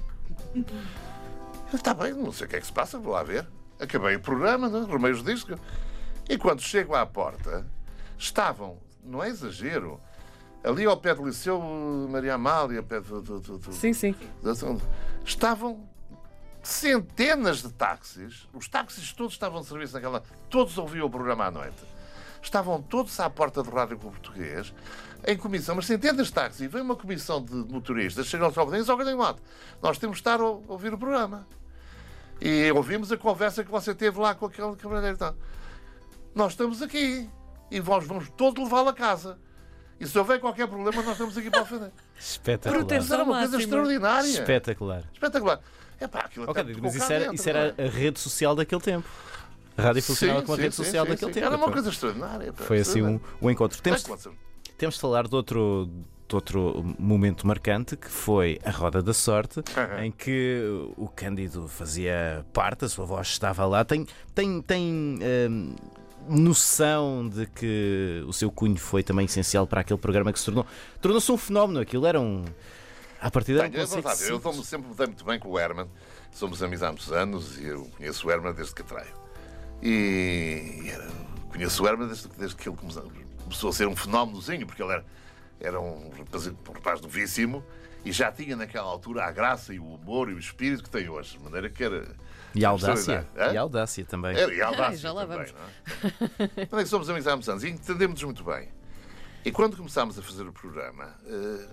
Está 1.72 1.94
bem, 1.94 2.12
não 2.12 2.32
sei 2.32 2.46
o 2.46 2.50
que 2.50 2.56
é 2.56 2.60
que 2.60 2.66
se 2.66 2.72
passa, 2.72 2.98
vou 2.98 3.12
lá 3.12 3.22
ver. 3.22 3.46
Acabei 3.78 4.16
o 4.16 4.20
programa, 4.20 4.68
não? 4.68 4.80
é? 4.80 4.82
arrumei 4.82 5.12
os 5.12 5.22
discos. 5.22 5.58
E 6.30 6.38
quando 6.38 6.60
chego 6.62 6.94
à 6.94 7.04
porta, 7.04 7.66
estavam, 8.16 8.78
não 9.02 9.20
é 9.20 9.28
exagero, 9.28 10.00
ali 10.62 10.84
ao 10.86 10.96
pé 10.96 11.12
do 11.12 11.24
Liceu 11.26 11.60
Maria 12.08 12.34
Amália, 12.34 12.78
ao 12.78 12.84
pé 12.84 13.00
do. 13.00 13.20
do, 13.20 13.40
do, 13.40 13.58
do- 13.58 13.72
Sim, 13.72 13.92
sim. 13.92 14.14
estavam 15.24 15.88
centenas 16.62 17.62
de 17.62 17.72
táxis, 17.72 18.46
os 18.54 18.68
táxis 18.68 19.12
todos 19.12 19.32
estavam 19.32 19.60
de 19.60 19.66
serviço 19.66 19.94
naquela. 19.94 20.22
Todos 20.48 20.78
ouviam 20.78 21.06
o 21.06 21.10
programa 21.10 21.46
à 21.46 21.50
noite. 21.50 21.82
Estavam 22.40 22.80
todos 22.80 23.18
à 23.18 23.28
porta 23.28 23.60
do 23.60 23.70
Rádio 23.70 23.98
Clube 23.98 24.20
Português, 24.20 24.72
em 25.26 25.36
comissão, 25.36 25.74
mas 25.74 25.86
centenas 25.86 26.28
de 26.28 26.32
táxis. 26.32 26.60
E 26.60 26.68
veio 26.68 26.84
uma 26.84 26.94
comissão 26.96 27.42
de 27.44 27.52
motoristas, 27.54 28.26
chegam 28.26 28.46
ao 28.46 28.52
shopping 28.54 28.76
e 28.76 28.78
dizem: 28.78 28.94
Ó, 28.94 29.16
Mato, 29.16 29.42
nós 29.82 29.98
temos 29.98 30.18
de 30.18 30.20
estar 30.20 30.40
a 30.40 30.44
ouvir 30.44 30.94
o 30.94 30.98
programa. 30.98 31.44
E 32.40 32.70
ouvimos 32.72 33.10
a 33.10 33.16
conversa 33.16 33.64
que 33.64 33.70
você 33.70 33.92
teve 33.94 34.18
lá 34.20 34.32
com 34.34 34.46
aquele 34.46 34.76
cavalheiro 34.76 35.16
e 35.16 35.18
tal. 35.18 35.34
Nós 36.34 36.52
estamos 36.52 36.80
aqui 36.82 37.28
e 37.70 37.80
vós 37.80 38.06
vamos 38.06 38.28
todos 38.36 38.62
levá-lo 38.64 38.88
a 38.88 38.94
casa. 38.94 39.38
E 39.98 40.06
se 40.06 40.18
houver 40.18 40.40
qualquer 40.40 40.66
problema, 40.66 41.02
nós 41.02 41.12
estamos 41.12 41.36
aqui 41.36 41.50
para 41.50 41.62
ofender. 41.62 41.92
Espetacular. 42.18 42.80
Mas 42.80 42.86
Proteção. 42.86 43.14
era 43.14 43.24
uma 43.24 43.32
coisa 43.34 43.52
máxima. 43.52 43.62
extraordinária. 43.62 44.28
Espetacular. 44.28 45.04
Espetacular. 45.12 45.60
É 46.00 46.08
pá, 46.08 46.20
aquilo 46.20 46.48
Ok, 46.48 46.62
até 46.62 46.72
mas 46.80 46.94
isso 46.94 47.12
era, 47.12 47.18
dentro, 47.24 47.34
isso 47.34 47.48
era 47.50 47.74
é? 47.76 47.86
a 47.86 47.90
rede 47.90 48.18
social 48.18 48.56
daquele 48.56 48.80
tempo. 48.80 49.06
A 49.76 49.82
rádio 49.82 50.02
funcionava 50.02 50.40
Sim, 50.40 50.46
como 50.46 50.58
a 50.58 50.62
rede 50.62 50.74
sim, 50.74 50.84
social 50.84 51.04
sim, 51.04 51.10
daquele 51.10 51.32
sim. 51.32 51.40
tempo. 51.40 51.46
Era 51.52 51.56
uma 51.56 51.70
coisa 51.70 51.90
extraordinária. 51.90 52.52
Foi 52.54 52.78
assim 52.80 53.02
um, 53.02 53.20
um 53.42 53.50
encontro. 53.50 53.80
Temos, 53.82 54.02
claro, 54.02 54.36
temos 54.78 54.94
de 54.94 55.00
falar 55.02 55.28
de 55.28 55.34
outro, 55.34 55.90
de 56.26 56.34
outro 56.34 56.94
momento 56.98 57.46
marcante 57.46 57.96
que 57.96 58.08
foi 58.08 58.58
a 58.64 58.70
Roda 58.70 59.02
da 59.02 59.12
Sorte, 59.12 59.60
em 60.02 60.10
que 60.10 60.62
o 60.96 61.06
Cândido 61.08 61.68
fazia 61.68 62.44
parte, 62.54 62.86
a 62.86 62.88
sua 62.88 63.04
voz 63.04 63.28
estava 63.28 63.66
lá. 63.66 63.84
Tem, 63.84 64.06
tem, 64.34 64.62
tem 64.62 65.18
hum, 65.50 65.76
noção 66.28 67.28
de 67.28 67.46
que 67.46 68.22
o 68.26 68.32
seu 68.32 68.50
cunho 68.50 68.76
foi 68.76 69.02
também 69.02 69.24
essencial 69.26 69.66
para 69.66 69.80
aquele 69.80 69.98
programa 69.98 70.32
que 70.32 70.38
se 70.38 70.44
tornou. 70.44 70.66
Tornou-se 71.00 71.30
um 71.32 71.36
fenómeno. 71.36 71.80
Aquilo 71.80 72.06
era 72.06 72.20
um. 72.20 72.44
A 73.20 73.30
partir 73.30 73.54
daí, 73.56 73.66
é 73.66 73.84
verdade, 73.84 74.24
eu 74.28 74.38
dou-me 74.38 74.64
sempre 74.64 74.88
me 74.88 74.94
dei 74.94 75.06
muito 75.06 75.24
bem 75.24 75.38
com 75.38 75.48
o 75.50 75.58
Herman. 75.58 75.86
Somos 76.32 76.62
amigos 76.62 76.82
há 76.82 76.88
muitos 76.88 77.12
anos 77.12 77.58
e 77.58 77.66
eu 77.66 77.84
conheço 77.96 78.26
o 78.26 78.30
Herman 78.30 78.52
desde 78.54 78.74
que 78.74 78.82
traio. 78.82 79.12
E, 79.82 80.82
e 80.84 80.88
era- 80.90 81.08
conheço 81.50 81.82
o 81.82 81.86
Herman 81.88 82.06
desde, 82.08 82.28
desde 82.28 82.56
que 82.56 82.68
ele 82.68 82.76
começou, 82.76 83.10
começou 83.42 83.70
a 83.70 83.72
ser 83.72 83.88
um 83.88 83.96
fenómenozinho, 83.96 84.66
porque 84.66 84.82
ele 84.82 84.92
era, 84.92 85.04
era 85.60 85.80
um, 85.80 86.10
rapaz, 86.16 86.46
um 86.46 86.72
rapaz 86.72 87.00
novíssimo 87.00 87.64
e 88.04 88.12
já 88.12 88.30
tinha 88.32 88.56
naquela 88.56 88.88
altura 88.88 89.24
a 89.24 89.30
graça 89.30 89.74
e 89.74 89.78
o 89.78 89.84
humor 89.84 90.30
e 90.30 90.34
o 90.34 90.38
espírito 90.38 90.82
que 90.84 90.90
tem 90.90 91.08
hoje. 91.08 91.36
De 91.36 91.44
maneira 91.44 91.68
que 91.68 91.82
era. 91.84 92.06
E 92.54 92.64
a 92.64 92.68
audácia. 92.70 92.94
extraordinário. 93.20 93.54
E 93.54 93.56
a 93.56 93.60
audácia 93.60 94.04
também. 94.04 94.36
Era, 94.36 94.54
e 94.54 94.60
a 94.60 94.66
audácia 94.68 94.96
já 94.98 95.12
lá 95.12 95.26
também, 95.26 95.46
vamos. 95.46 95.54
não 95.54 96.46
é? 96.60 96.66
Também 96.66 96.86
somos 96.86 97.08
amigos 97.08 97.26
há 97.26 97.30
muitos 97.32 97.48
anos 97.48 97.64
e 97.64 97.68
entendemos 97.68 98.22
muito 98.22 98.42
bem. 98.44 98.68
E 99.44 99.50
quando 99.52 99.76
começámos 99.76 100.18
a 100.18 100.22
fazer 100.22 100.42
o 100.46 100.52
programa, 100.52 101.14
eh, 101.26 101.66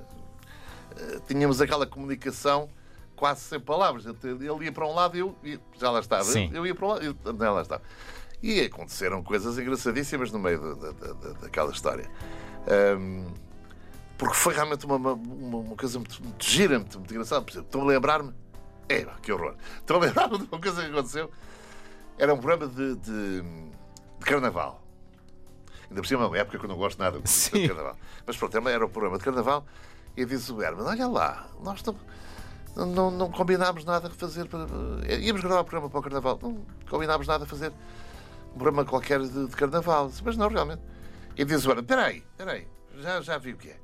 eh, 0.98 1.20
tínhamos 1.28 1.60
aquela 1.62 1.86
comunicação 1.86 2.70
quase 3.16 3.42
sem 3.42 3.60
palavras. 3.60 4.06
Ele 4.24 4.66
ia 4.66 4.72
para 4.72 4.86
um 4.88 4.94
lado 4.94 5.18
e 5.18 5.20
eu 5.20 5.36
ia- 5.44 5.60
já 5.80 5.90
lá 5.92 6.00
estava. 6.00 6.24
Sim. 6.24 6.50
Eu 6.54 6.66
ia 6.66 6.74
para 6.76 6.86
um 6.86 6.90
lado 6.90 7.04
e 7.04 7.08
eu 7.08 7.16
já 7.38 7.52
lá 7.52 7.62
estava. 7.62 7.82
E 8.42 8.62
aconteceram 8.62 9.24
coisas 9.24 9.58
engraçadíssimas 9.58 10.32
no 10.32 10.38
meio 10.40 10.76
da, 10.76 10.92
da- 10.92 11.14
da- 11.14 11.34
daquela 11.42 11.72
história. 11.72 12.10
Ahm, 12.70 13.26
porque 14.18 14.36
foi 14.36 14.54
realmente 14.54 14.86
uma, 14.86 14.96
uma, 14.96 15.14
uma- 15.14 15.76
coisa 15.76 15.98
muito, 16.00 16.24
muito 16.24 16.46
gira, 16.46 16.78
muito, 16.80 17.00
muito 17.00 17.12
engraçada. 17.12 17.42
Por 17.42 17.52
exemplo, 17.52 17.68
estou 17.68 17.82
a 17.82 17.86
lembrar-me. 17.86 18.32
É, 18.90 19.06
que 19.22 19.32
horror. 19.32 19.56
Estou 19.80 19.98
a 19.98 20.00
lembrar-me 20.00 20.38
de 20.38 20.44
uma 20.46 20.62
coisa 20.62 20.82
que 20.82 20.92
aconteceu. 20.92 21.32
Era 22.18 22.34
um 22.34 22.38
programa 22.38 22.68
de, 22.68 22.96
de, 22.96 23.42
de 23.42 24.26
carnaval. 24.26 24.82
Ainda 25.90 26.02
por 26.02 26.08
cima 26.08 26.24
é 26.24 26.28
uma 26.28 26.38
época 26.38 26.58
que 26.58 26.66
eu 26.66 26.70
não 26.70 26.78
gosto 26.78 27.00
nada 27.00 27.20
de, 27.20 27.30
Sim. 27.30 27.62
de 27.62 27.68
carnaval. 27.68 27.98
Mas 28.26 28.38
pronto, 28.38 28.68
era 28.68 28.86
um 28.86 28.90
programa 28.90 29.18
de 29.18 29.24
carnaval 29.24 29.66
e 30.16 30.26
diz 30.26 30.50
o 30.50 30.62
Herman: 30.62 30.86
Olha 30.86 31.08
lá, 31.08 31.48
nós 31.62 31.84
não, 32.76 32.86
não, 32.86 33.12
não 33.12 33.32
combinámos 33.32 33.86
nada 33.86 34.08
a 34.08 34.12
fazer. 34.12 34.48
Para, 34.48 34.66
íamos 35.16 35.42
gravar 35.42 35.62
um 35.62 35.64
programa 35.64 35.90
para 35.90 36.00
o 36.00 36.04
carnaval, 36.04 36.40
não 36.42 36.66
combinámos 36.90 37.28
nada 37.28 37.44
a 37.44 37.48
fazer 37.48 37.72
um 38.54 38.58
programa 38.58 38.84
qualquer 38.84 39.20
de, 39.20 39.48
de 39.48 39.56
carnaval. 39.56 40.08
Disse, 40.08 40.24
Mas 40.24 40.36
não, 40.36 40.50
realmente. 40.50 40.82
E 41.38 41.46
diz 41.46 41.66
o 41.66 41.70
Herman: 41.70 41.84
Espera 41.84 42.06
aí, 42.06 42.24
espera 42.32 42.52
aí, 42.54 42.68
já, 42.98 43.22
já 43.22 43.38
vi 43.38 43.54
o 43.54 43.58
que 43.58 43.70
é. 43.70 43.78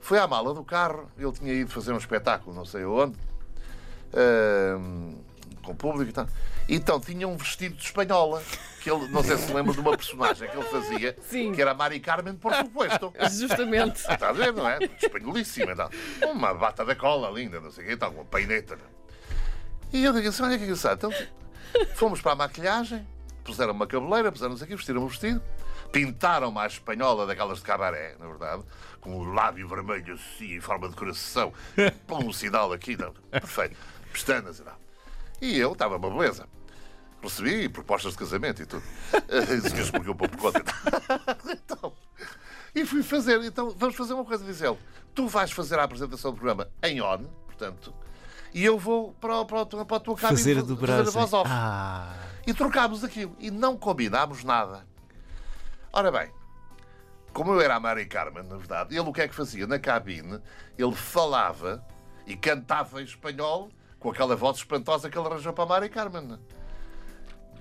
Foi 0.00 0.18
à 0.18 0.26
mala 0.26 0.52
do 0.54 0.62
carro, 0.62 1.10
ele 1.18 1.32
tinha 1.32 1.52
ido 1.52 1.70
fazer 1.70 1.92
um 1.92 1.96
espetáculo, 1.96 2.54
não 2.54 2.66
sei 2.66 2.84
onde, 2.84 3.18
com 5.62 5.72
o 5.72 5.74
público 5.74 6.10
e 6.10 6.12
tal. 6.12 6.26
Então 6.68 6.98
tinha 7.00 7.28
um 7.28 7.36
vestido 7.36 7.76
de 7.76 7.84
espanhola, 7.84 8.42
que 8.80 8.90
ele, 8.90 9.08
não 9.08 9.22
sei 9.22 9.36
se 9.36 9.52
lembra 9.52 9.72
de 9.72 9.80
uma 9.80 9.96
personagem 9.96 10.48
que 10.48 10.56
ele 10.56 10.68
fazia, 10.68 11.16
Sim. 11.28 11.52
que 11.52 11.60
era 11.60 11.72
a 11.72 11.74
Mari 11.74 12.00
Carmen, 12.00 12.34
por 12.34 12.54
supuesto. 12.54 13.12
Justamente. 13.30 13.96
Está 13.96 14.28
a 14.28 14.32
ver, 14.32 14.52
não 14.52 14.68
é? 14.68 14.78
Espanholíssima 15.02 15.74
tal. 15.74 15.90
Uma 16.32 16.54
bata 16.54 16.84
da 16.84 16.94
cola 16.94 17.30
linda, 17.30 17.60
não 17.60 17.70
sei 17.70 17.84
o 17.84 17.88
quê, 17.88 17.96
tal, 17.96 18.12
uma 18.12 18.24
paineta. 18.24 18.78
E 19.92 20.04
eu 20.04 20.12
digo 20.12 20.28
assim: 20.28 20.42
olha 20.42 20.58
que 20.58 20.64
engraçado. 20.64 20.96
Então, 20.96 21.28
fomos 21.94 22.20
para 22.20 22.32
a 22.32 22.36
maquilhagem, 22.36 23.06
puseram 23.44 23.72
uma 23.72 23.86
cabeleira, 23.86 24.32
puseram-nos 24.32 24.62
aqui, 24.62 24.74
vestiram 24.74 25.02
o 25.02 25.08
vestido, 25.08 25.42
pintaram 25.92 26.48
uma 26.48 26.66
espanhola 26.66 27.26
daquelas 27.26 27.58
de 27.58 27.64
cabaré, 27.64 28.16
na 28.18 28.26
verdade, 28.26 28.62
com 29.00 29.16
o 29.16 29.24
lábio 29.32 29.68
vermelho 29.68 30.14
assim, 30.14 30.56
em 30.56 30.60
forma 30.60 30.88
de 30.88 30.96
coração, 30.96 31.52
pôr 32.06 32.24
um 32.24 32.32
sinal 32.32 32.72
aqui, 32.72 32.96
não, 32.96 33.12
perfeito, 33.30 33.76
pestanas 34.14 34.58
e 34.58 34.62
tal. 34.62 34.78
E 35.42 35.58
eu 35.58 35.72
estava 35.72 35.96
uma 35.96 36.08
beleza. 36.10 36.46
Recebi 37.22 37.68
propostas 37.68 38.12
de 38.12 38.18
casamento 38.18 38.62
e 38.62 38.66
tudo. 38.66 38.82
Isso 39.56 39.70
que 39.74 39.80
eu 39.80 39.84
expliquei 39.84 40.10
um 40.12 40.16
pouco 40.16 40.36
conta. 40.38 40.62
Então, 41.50 41.92
e 42.74 42.84
fui 42.84 43.02
fazer. 43.02 43.42
Então, 43.42 43.70
vamos 43.76 43.94
fazer 43.96 44.14
uma 44.14 44.24
coisa, 44.24 44.44
diz 44.44 44.60
ele. 44.60 44.78
Tu 45.14 45.26
vais 45.28 45.50
fazer 45.50 45.78
a 45.78 45.84
apresentação 45.84 46.30
do 46.32 46.36
programa 46.36 46.68
em 46.82 47.00
on, 47.00 47.24
portanto, 47.46 47.94
e 48.52 48.64
eu 48.64 48.78
vou 48.78 49.12
para, 49.14 49.40
o- 49.40 49.46
para, 49.46 49.60
o- 49.62 49.66
para 49.86 49.96
a 49.96 50.00
tua 50.00 50.16
cabine 50.16 50.38
Fazer 50.38 50.58
a 50.58 50.64
fazer 50.64 51.08
a 51.08 51.10
voz 51.12 51.32
off. 51.32 51.50
Ah, 51.52 52.14
E 52.46 52.52
trocámos 52.52 53.02
aquilo. 53.04 53.34
E 53.38 53.50
não 53.50 53.76
combinámos 53.76 54.42
nada. 54.44 54.86
Ora 55.92 56.10
bem, 56.10 56.30
como 57.32 57.52
eu 57.52 57.60
era 57.60 57.76
a 57.76 57.80
Mari 57.80 58.06
Carmen, 58.06 58.42
na 58.44 58.56
verdade, 58.56 58.94
ele 58.96 59.08
o 59.08 59.12
que 59.12 59.20
é 59.22 59.28
que 59.28 59.34
fazia? 59.34 59.66
Na 59.66 59.78
cabine, 59.78 60.40
ele 60.76 60.94
falava 60.94 61.84
e 62.26 62.36
cantava 62.36 63.00
em 63.00 63.04
espanhol 63.04 63.70
com 64.04 64.10
aquela 64.10 64.36
voz 64.36 64.58
espantosa 64.58 65.08
que 65.08 65.16
ele 65.16 65.26
arranjou 65.26 65.54
para 65.54 65.64
a 65.64 65.66
Mari 65.66 65.88
Carmen. 65.88 66.38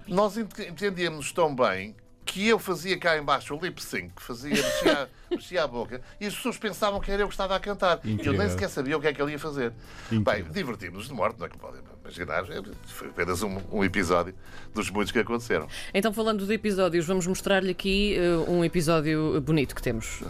Nós 0.05 0.35
ent- 0.37 0.59
entendíamos 0.59 1.31
tão 1.31 1.55
bem 1.55 1.95
que 2.25 2.45
eu 2.49 2.59
fazia 2.59 2.97
cá 2.99 3.17
embaixo 3.17 3.55
o 3.55 3.59
lip 3.61 3.81
sync, 3.81 4.11
fazia, 4.17 4.49
mexia, 4.49 5.09
mexia 5.31 5.63
a 5.63 5.67
boca, 5.67 6.01
e 6.19 6.25
as 6.25 6.35
pessoas 6.35 6.57
pensavam 6.57 6.99
que 6.99 7.09
era 7.09 7.21
eu 7.23 7.27
que 7.29 7.33
estava 7.33 7.55
a 7.55 7.59
cantar. 7.61 8.01
E 8.03 8.19
eu 8.25 8.33
nem 8.33 8.49
sequer 8.49 8.67
sabia 8.69 8.97
o 8.97 8.99
que 8.99 9.07
é 9.07 9.13
que 9.13 9.21
ele 9.21 9.31
ia 9.31 9.39
fazer. 9.39 9.71
Incrível. 10.11 10.43
Bem, 10.43 10.51
divertimos-nos 10.51 11.07
de 11.07 11.13
morte, 11.13 11.39
não 11.39 11.45
é 11.45 11.49
que 11.49 11.57
podem 11.57 11.79
imaginar. 12.01 12.43
Foi 12.87 13.07
apenas 13.07 13.41
um, 13.41 13.57
um 13.71 13.81
episódio 13.81 14.35
dos 14.73 14.89
muitos 14.89 15.13
que 15.13 15.19
aconteceram. 15.19 15.65
Então, 15.93 16.11
falando 16.11 16.45
de 16.45 16.53
episódios, 16.53 17.05
vamos 17.05 17.25
mostrar-lhe 17.25 17.71
aqui 17.71 18.17
eh, 18.17 18.49
um 18.49 18.65
episódio 18.65 19.39
bonito 19.39 19.73
que 19.73 19.81
temos. 19.81 20.21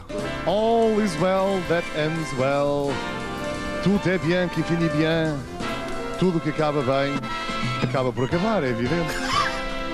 All 0.45 1.01
is 1.03 1.15
well 1.19 1.59
that 1.69 1.87
ends 1.97 2.31
well. 2.37 2.93
Tudo 3.83 4.07
é 4.11 4.17
bien 4.19 4.47
que 4.49 4.61
finit 4.63 4.95
bien. 4.95 5.52
Tudo 6.19 6.39
que 6.39 6.49
acaba 6.49 6.81
bem 6.81 7.15
acaba 7.81 8.11
por 8.11 8.25
acabar, 8.25 8.63
é 8.63 8.69
evidente. 8.69 9.13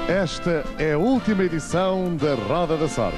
Esta 0.08 0.64
é 0.78 0.94
a 0.94 0.98
última 0.98 1.44
edição 1.44 2.16
da 2.16 2.36
Roda 2.36 2.78
da 2.78 2.88
Sorte. 2.88 3.18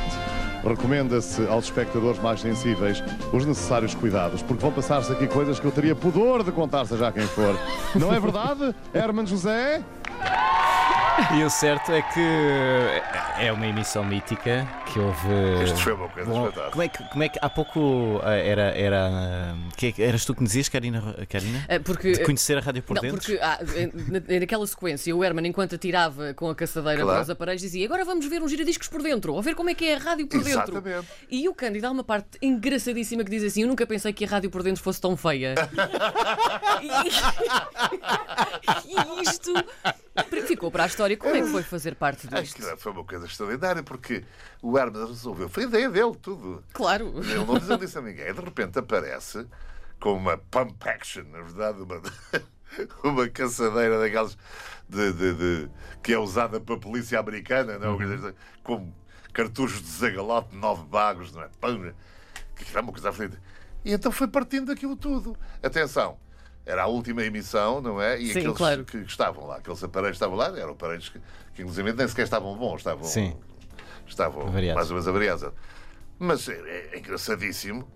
Recomenda-se 0.63 1.45
aos 1.47 1.65
espectadores 1.65 2.21
mais 2.21 2.41
sensíveis 2.41 3.03
os 3.33 3.45
necessários 3.45 3.95
cuidados, 3.95 4.41
porque 4.41 4.61
vão 4.61 4.71
passar-se 4.71 5.11
aqui 5.11 5.27
coisas 5.27 5.59
que 5.59 5.65
eu 5.65 5.71
teria 5.71 5.95
pudor 5.95 6.43
de 6.43 6.51
contar, 6.51 6.85
seja 6.85 7.11
quem 7.11 7.23
for. 7.23 7.57
Não 7.95 8.13
é 8.13 8.19
verdade, 8.19 8.75
Herman 8.93 9.25
José? 9.25 9.81
E 11.37 11.43
o 11.43 11.49
certo 11.49 11.91
é 11.91 12.01
que 12.01 12.19
é 13.39 13.51
uma 13.51 13.65
emissão 13.67 14.03
mítica 14.03 14.67
que 14.91 14.99
houve. 14.99 15.63
Isto 15.63 15.77
foi 15.79 15.93
uma 15.93 16.09
coisa 16.09 16.29
Bom, 16.29 16.47
espetáculo. 16.47 16.71
como 16.71 16.83
é 16.83 16.87
que, 16.89 17.03
como 17.09 17.23
é 17.23 17.29
que 17.29 17.39
há 17.41 17.49
pouco 17.49 18.19
ah, 18.23 18.31
era. 18.33 18.63
era 18.77 19.55
que 19.77 19.87
é 19.87 19.91
que- 19.91 20.01
eras 20.03 20.25
tu 20.25 20.33
que 20.33 20.41
me 20.41 20.47
dizias, 20.47 20.69
Karina? 20.69 21.15
Karina? 21.29 21.63
Eh, 21.67 21.79
Porque, 21.79 22.11
De 22.13 22.23
conhecer 22.23 22.57
a 22.57 22.61
rádio 22.61 22.83
por 22.83 22.95
não, 22.95 23.01
dentro? 23.01 23.17
porque 23.19 23.39
ah, 23.41 23.59
na- 24.07 24.39
naquela 24.39 24.65
sequência, 24.67 25.15
o 25.15 25.23
Herman, 25.23 25.47
enquanto 25.47 25.75
atirava 25.75 26.33
com 26.33 26.49
a 26.49 26.55
caçadeira 26.55 27.01
Claro. 27.01 27.17
para 27.17 27.23
os 27.23 27.29
aparelhos, 27.29 27.61
dizia: 27.61 27.85
Agora 27.85 28.03
vamos 28.03 28.25
ver 28.25 28.41
um 28.41 28.47
giradiscos 28.47 28.87
por 28.87 29.01
dentro, 29.01 29.33
ou 29.33 29.41
ver 29.41 29.55
como 29.55 29.69
é 29.69 29.75
que 29.75 29.85
é 29.85 29.95
a 29.95 29.99
rádio 29.99 30.27
por 30.27 30.43
dentro. 30.43 30.77
Exatamente. 30.77 31.07
E 31.29 31.47
o 31.47 31.53
Cândido 31.53 31.87
há 31.87 31.91
uma 31.91 32.03
parte 32.03 32.37
engraçadíssima 32.41 33.23
que 33.23 33.29
diz 33.31 33.43
assim: 33.43 33.61
Eu 33.61 33.67
nunca 33.67 33.85
pensei 33.85 34.11
que 34.13 34.25
a 34.25 34.27
rádio 34.27 34.49
por 34.49 34.63
dentro 34.63 34.81
fosse 34.83 34.99
tão 34.99 35.15
feia. 35.15 35.53
e, 36.81 36.87
e 39.19 39.23
isto 39.23 39.53
ficou 40.47 40.71
para 40.71 40.83
a 40.83 40.87
história. 40.87 41.15
Como 41.17 41.35
é 41.35 41.41
que 41.41 41.47
foi 41.47 41.63
fazer 41.63 41.95
parte 41.95 42.27
disto? 42.27 42.57
Aquilo 42.61 42.77
foi 42.77 42.91
uma 42.91 43.03
coisa 43.05 43.25
extraordinária, 43.25 43.83
porque 43.83 44.23
o 44.61 44.77
Hermes 44.77 45.07
resolveu. 45.07 45.49
Foi 45.49 45.63
ideia 45.63 45.89
dele, 45.89 46.15
tudo. 46.21 46.63
Claro. 46.73 47.13
Ele 47.17 47.45
não 47.45 47.57
dizia 47.57 47.75
isso 47.83 47.99
a 47.99 48.01
ninguém. 48.01 48.33
De 48.33 48.41
repente 48.41 48.77
aparece 48.79 49.47
com 49.99 50.13
uma 50.13 50.37
pump 50.37 50.75
action, 50.89 51.23
na 51.25 51.41
verdade, 51.41 51.81
uma, 51.81 52.01
uma 53.03 53.29
caçadeira 53.29 53.99
daquelas 53.99 54.37
de, 54.89 55.13
de- 55.13 55.33
de- 55.33 55.69
que 56.03 56.13
é 56.13 56.17
usada 56.19 56.59
para 56.59 56.75
a 56.75 56.79
polícia 56.79 57.19
americana, 57.19 57.77
não? 57.77 58.01
é? 58.01 58.33
com 58.63 58.91
cartuchos 59.33 59.81
de 59.81 59.89
zagalote, 59.89 60.55
nove 60.55 60.83
bagos, 60.85 61.31
não 61.31 61.43
é? 61.43 61.49
Pão, 61.59 61.93
que 62.55 62.69
era 62.71 62.81
uma 62.81 62.91
coisa 62.91 63.09
aflita. 63.09 63.39
E 63.85 63.93
então 63.93 64.11
foi 64.11 64.27
partindo 64.27 64.67
daquilo 64.67 64.95
tudo. 64.95 65.35
Atenção, 65.63 66.17
era 66.65 66.83
a 66.83 66.87
última 66.87 67.23
emissão, 67.23 67.81
não 67.81 68.01
é? 68.01 68.19
E 68.19 68.27
Sim, 68.33 68.39
aqueles 68.39 68.57
claro. 68.57 68.85
que 68.85 68.97
estavam 68.97 69.47
lá, 69.47 69.57
aqueles 69.57 69.83
aparelhos 69.83 70.17
que 70.17 70.23
estavam 70.23 70.37
lá, 70.37 70.47
eram 70.57 70.71
aparelhos 70.73 71.09
que, 71.09 71.19
que 71.55 71.61
inclusive 71.61 71.91
nem 71.93 72.07
sequer 72.07 72.23
estavam 72.23 72.55
bons, 72.55 72.77
estavam, 72.77 73.03
Sim. 73.03 73.35
estavam 74.07 74.43
Avariados. 74.47 74.75
mais 74.75 74.89
ou 74.89 74.95
menos 74.95 75.07
avariados. 75.07 75.49
Mas 76.19 76.47
é, 76.47 76.89
é 76.93 76.99
engraçadíssimo, 76.99 77.87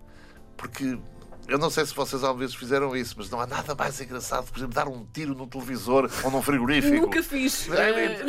porque 0.56 0.98
eu 1.46 1.58
não 1.58 1.70
sei 1.70 1.86
se 1.86 1.94
vocês 1.94 2.24
alguma 2.24 2.40
vez 2.40 2.54
fizeram 2.56 2.96
isso, 2.96 3.14
mas 3.16 3.30
não 3.30 3.40
há 3.40 3.46
nada 3.46 3.72
mais 3.76 4.00
engraçado, 4.00 4.50
por 4.50 4.58
exemplo, 4.58 4.74
dar 4.74 4.88
um 4.88 5.06
tiro 5.12 5.32
num 5.32 5.46
televisor 5.46 6.10
ou 6.24 6.30
num 6.32 6.42
frigorífico. 6.42 6.96
Nunca 7.06 7.22
fiz. 7.22 7.70
É, 7.70 7.90
é, 7.90 8.24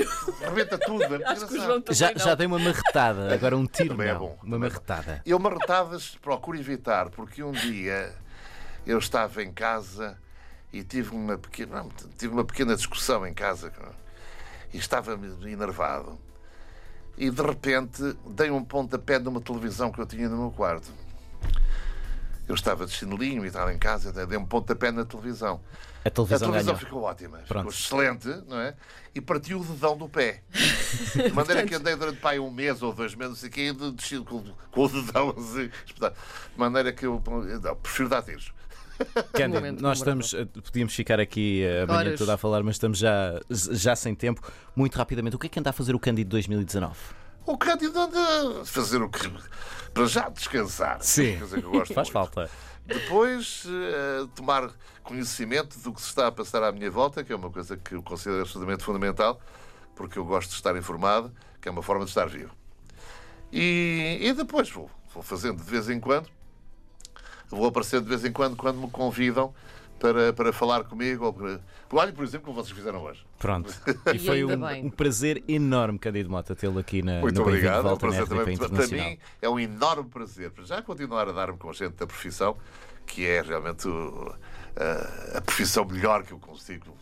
Rebenta 0.47 0.77
tudo. 0.77 1.03
É 1.15 1.25
Acho 1.25 1.47
que 1.47 1.55
o. 1.57 1.61
João 1.63 1.83
Já, 1.89 2.11
não. 2.11 2.19
já 2.19 2.35
dei 2.35 2.45
uma 2.45 2.59
marretada, 2.59 3.33
agora 3.33 3.57
um 3.57 3.65
tiro 3.65 3.89
Também 3.89 4.09
é 4.09 4.13
não. 4.13 4.19
bom, 4.19 4.37
Uma 4.43 4.55
é 4.57 4.59
bom. 4.59 4.65
marretada. 4.67 5.21
Eu 5.25 5.39
marretadas 5.39 6.15
procuro 6.21 6.59
evitar, 6.59 7.09
porque 7.09 7.41
um 7.41 7.51
dia 7.53 8.13
eu 8.85 8.99
estava 8.99 9.41
em 9.41 9.51
casa 9.51 10.15
e 10.71 10.83
tive 10.83 11.15
uma 11.15 11.37
pequena, 11.37 11.85
tive 12.17 12.33
uma 12.33 12.43
pequena 12.43 12.75
discussão 12.75 13.25
em 13.25 13.33
casa. 13.33 13.71
e 14.73 14.77
estava-me 14.77 15.27
enervado. 15.51 16.17
E 17.17 17.29
de 17.31 17.41
repente 17.41 18.15
dei 18.27 18.51
um 18.51 18.63
pontapé 18.63 19.17
numa 19.17 19.41
televisão 19.41 19.91
que 19.91 19.99
eu 19.99 20.05
tinha 20.05 20.29
no 20.29 20.37
meu 20.37 20.51
quarto. 20.51 20.91
Eu 22.47 22.55
estava 22.55 22.85
de 22.85 22.93
chinelinho 22.93 23.43
e 23.43 23.47
estava 23.47 23.73
em 23.73 23.77
casa, 23.77 24.11
dei 24.25 24.37
um 24.37 24.45
pontapé 24.45 24.91
na 24.91 25.03
televisão. 25.03 25.59
A 26.05 26.09
televisão, 26.09 26.47
a 26.47 26.51
televisão 26.51 26.73
ganhou. 26.73 26.77
ficou 26.77 27.03
ótima, 27.03 27.39
Pronto. 27.39 27.69
ficou 27.69 27.69
excelente, 27.69 28.27
não 28.47 28.57
é? 28.61 28.73
E 29.13 29.19
partiu 29.19 29.59
o 29.59 29.65
dedão 29.65 29.97
do 29.97 30.07
pé. 30.07 30.43
De 31.13 31.33
maneira 31.33 31.65
que 31.65 31.75
andei 31.75 31.95
durante 31.97 32.19
pai, 32.19 32.39
um 32.39 32.49
mês 32.49 32.81
ou 32.81 32.93
dois 32.93 33.13
meses 33.15 33.43
aqui 33.43 33.73
de, 33.73 33.91
de, 33.91 34.19
com, 34.21 34.41
com 34.71 34.85
o 34.85 34.87
dedão 34.87 35.35
assim. 35.37 35.69
De 35.85 36.11
maneira 36.55 36.93
que 36.93 37.05
eu, 37.05 37.21
não, 37.61 37.75
prefiro 37.75 38.07
dar 38.07 38.21
tiros. 38.21 38.53
Cândido, 39.33 39.53
momento 39.55 39.81
nós 39.81 39.97
estamos, 39.99 40.33
eh, 40.33 40.45
podíamos 40.45 40.93
ficar 40.95 41.19
aqui 41.19 41.63
a 41.83 41.85
manhã 41.87 41.99
Horas. 42.07 42.19
toda 42.19 42.33
a 42.33 42.37
falar, 42.37 42.63
mas 42.63 42.75
estamos 42.75 42.97
já, 42.97 43.39
já 43.49 43.95
sem 43.95 44.13
tempo. 44.15 44.41
Muito 44.75 44.95
rapidamente, 44.95 45.35
o 45.35 45.39
que 45.39 45.47
é 45.47 45.49
que 45.49 45.59
anda 45.59 45.69
a 45.69 45.73
fazer 45.73 45.95
o 45.95 45.99
Cândido 45.99 46.29
2019? 46.31 46.95
O 47.45 47.57
Cândido 47.57 47.97
anda 47.99 48.61
a 48.61 48.65
fazer 48.65 49.01
o 49.01 49.09
que. 49.09 49.31
para 49.93 50.05
já 50.05 50.29
descansar. 50.29 50.97
Sim. 51.01 51.37
Coisa 51.37 51.59
que 51.59 51.65
eu 51.65 51.71
gosto 51.71 51.93
Faz 51.95 52.07
muito. 52.07 52.13
falta. 52.13 52.49
Depois, 52.85 53.65
eh, 53.67 54.27
tomar 54.35 54.69
conhecimento 55.03 55.77
do 55.79 55.93
que 55.93 56.01
se 56.01 56.07
está 56.07 56.27
a 56.27 56.31
passar 56.31 56.63
à 56.63 56.71
minha 56.71 56.89
volta, 56.91 57.23
que 57.23 57.31
é 57.31 57.35
uma 57.35 57.49
coisa 57.49 57.75
que 57.77 57.95
eu 57.95 58.03
considero 58.03 58.41
absolutamente 58.41 58.83
fundamental, 58.83 59.39
porque 59.95 60.17
eu 60.19 60.25
gosto 60.25 60.49
de 60.49 60.55
estar 60.55 60.75
informado, 60.77 61.31
que 61.61 61.67
é 61.67 61.71
uma 61.71 61.83
forma 61.83 62.03
de 62.05 62.11
estar 62.11 62.27
vivo. 62.27 62.51
E, 63.51 64.19
e 64.21 64.33
depois 64.33 64.69
vou, 64.69 64.89
vou 65.13 65.23
fazendo 65.23 65.57
de 65.63 65.69
vez 65.69 65.89
em 65.89 65.99
quando, 65.99 66.29
vou 67.49 67.67
aparecer 67.67 68.01
de 68.01 68.07
vez 68.07 68.23
em 68.25 68.31
quando 68.31 68.55
quando 68.55 68.79
me 68.79 68.89
convidam 68.89 69.53
para, 69.99 70.31
para 70.33 70.53
falar 70.53 70.83
comigo. 70.83 71.25
Ou 71.25 71.33
para... 71.33 71.59
Olha, 71.91 72.11
por 72.13 72.23
exemplo, 72.23 72.45
como 72.47 72.61
vocês 72.63 72.75
fizeram 72.77 73.01
hoje. 73.03 73.25
Pronto. 73.39 73.73
E 74.13 74.19
foi 74.19 74.43
um, 74.43 74.85
um 74.85 74.89
prazer 74.89 75.43
enorme, 75.47 75.97
Cândido 75.99 76.29
Mota, 76.29 76.55
tê-lo 76.55 76.79
aqui 76.79 77.01
na, 77.01 77.19
Muito 77.19 77.35
no 77.35 77.41
obrigado. 77.41 77.77
É 77.77 77.79
um 77.79 77.83
Volta 77.83 78.05
na 78.07 78.13
prazer 78.13 78.27
também. 78.27 78.57
Para 78.57 78.87
mim 78.87 79.19
é 79.41 79.49
um 79.49 79.59
enorme 79.59 80.09
prazer. 80.09 80.51
Para 80.51 80.65
já 80.65 80.81
continuar 80.81 81.27
a 81.29 81.31
dar-me 81.31 81.57
com 81.57 81.71
gente 81.73 81.93
da 81.95 82.05
profissão, 82.07 82.57
que 83.05 83.25
é 83.25 83.41
realmente 83.41 83.87
o- 83.87 84.35
a, 84.75 85.37
a 85.37 85.41
profissão 85.41 85.85
melhor 85.85 86.23
que 86.23 86.31
eu 86.33 86.39
consigo. 86.39 86.95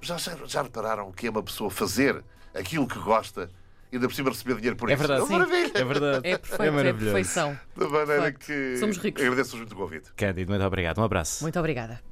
Já, 0.00 0.16
já, 0.16 0.36
já 0.46 0.62
repararam 0.62 1.08
o 1.08 1.12
que 1.12 1.26
é 1.26 1.30
uma 1.30 1.42
pessoa 1.42 1.70
fazer 1.70 2.22
aquilo 2.54 2.86
que 2.86 2.98
gosta 2.98 3.50
ainda 3.92 4.08
por 4.08 4.14
cima 4.14 4.30
receber 4.30 4.54
dinheiro 4.56 4.76
por 4.76 4.90
É 4.90 4.94
isso? 4.94 5.06
verdade. 5.06 5.22
uma 5.30 5.38
maravilha. 5.38 5.72
É 5.74 5.84
verdade. 5.84 6.28
É 6.28 6.38
perfeito, 6.38 6.62
é, 6.62 6.70
maravilhoso. 6.70 7.04
perfeição. 7.14 7.60
Da 7.76 7.88
maneira 7.88 8.22
Facto. 8.22 8.46
que 8.46 8.76
Somos 8.78 8.96
ricos. 8.98 9.22
agradeço 9.22 9.56
muito 9.56 9.72
o 9.72 9.76
convite. 9.76 10.10
Cândido, 10.16 10.50
muito 10.50 10.64
obrigado. 10.64 10.98
Um 10.98 11.04
abraço. 11.04 11.42
Muito 11.44 11.58
obrigada. 11.58 12.07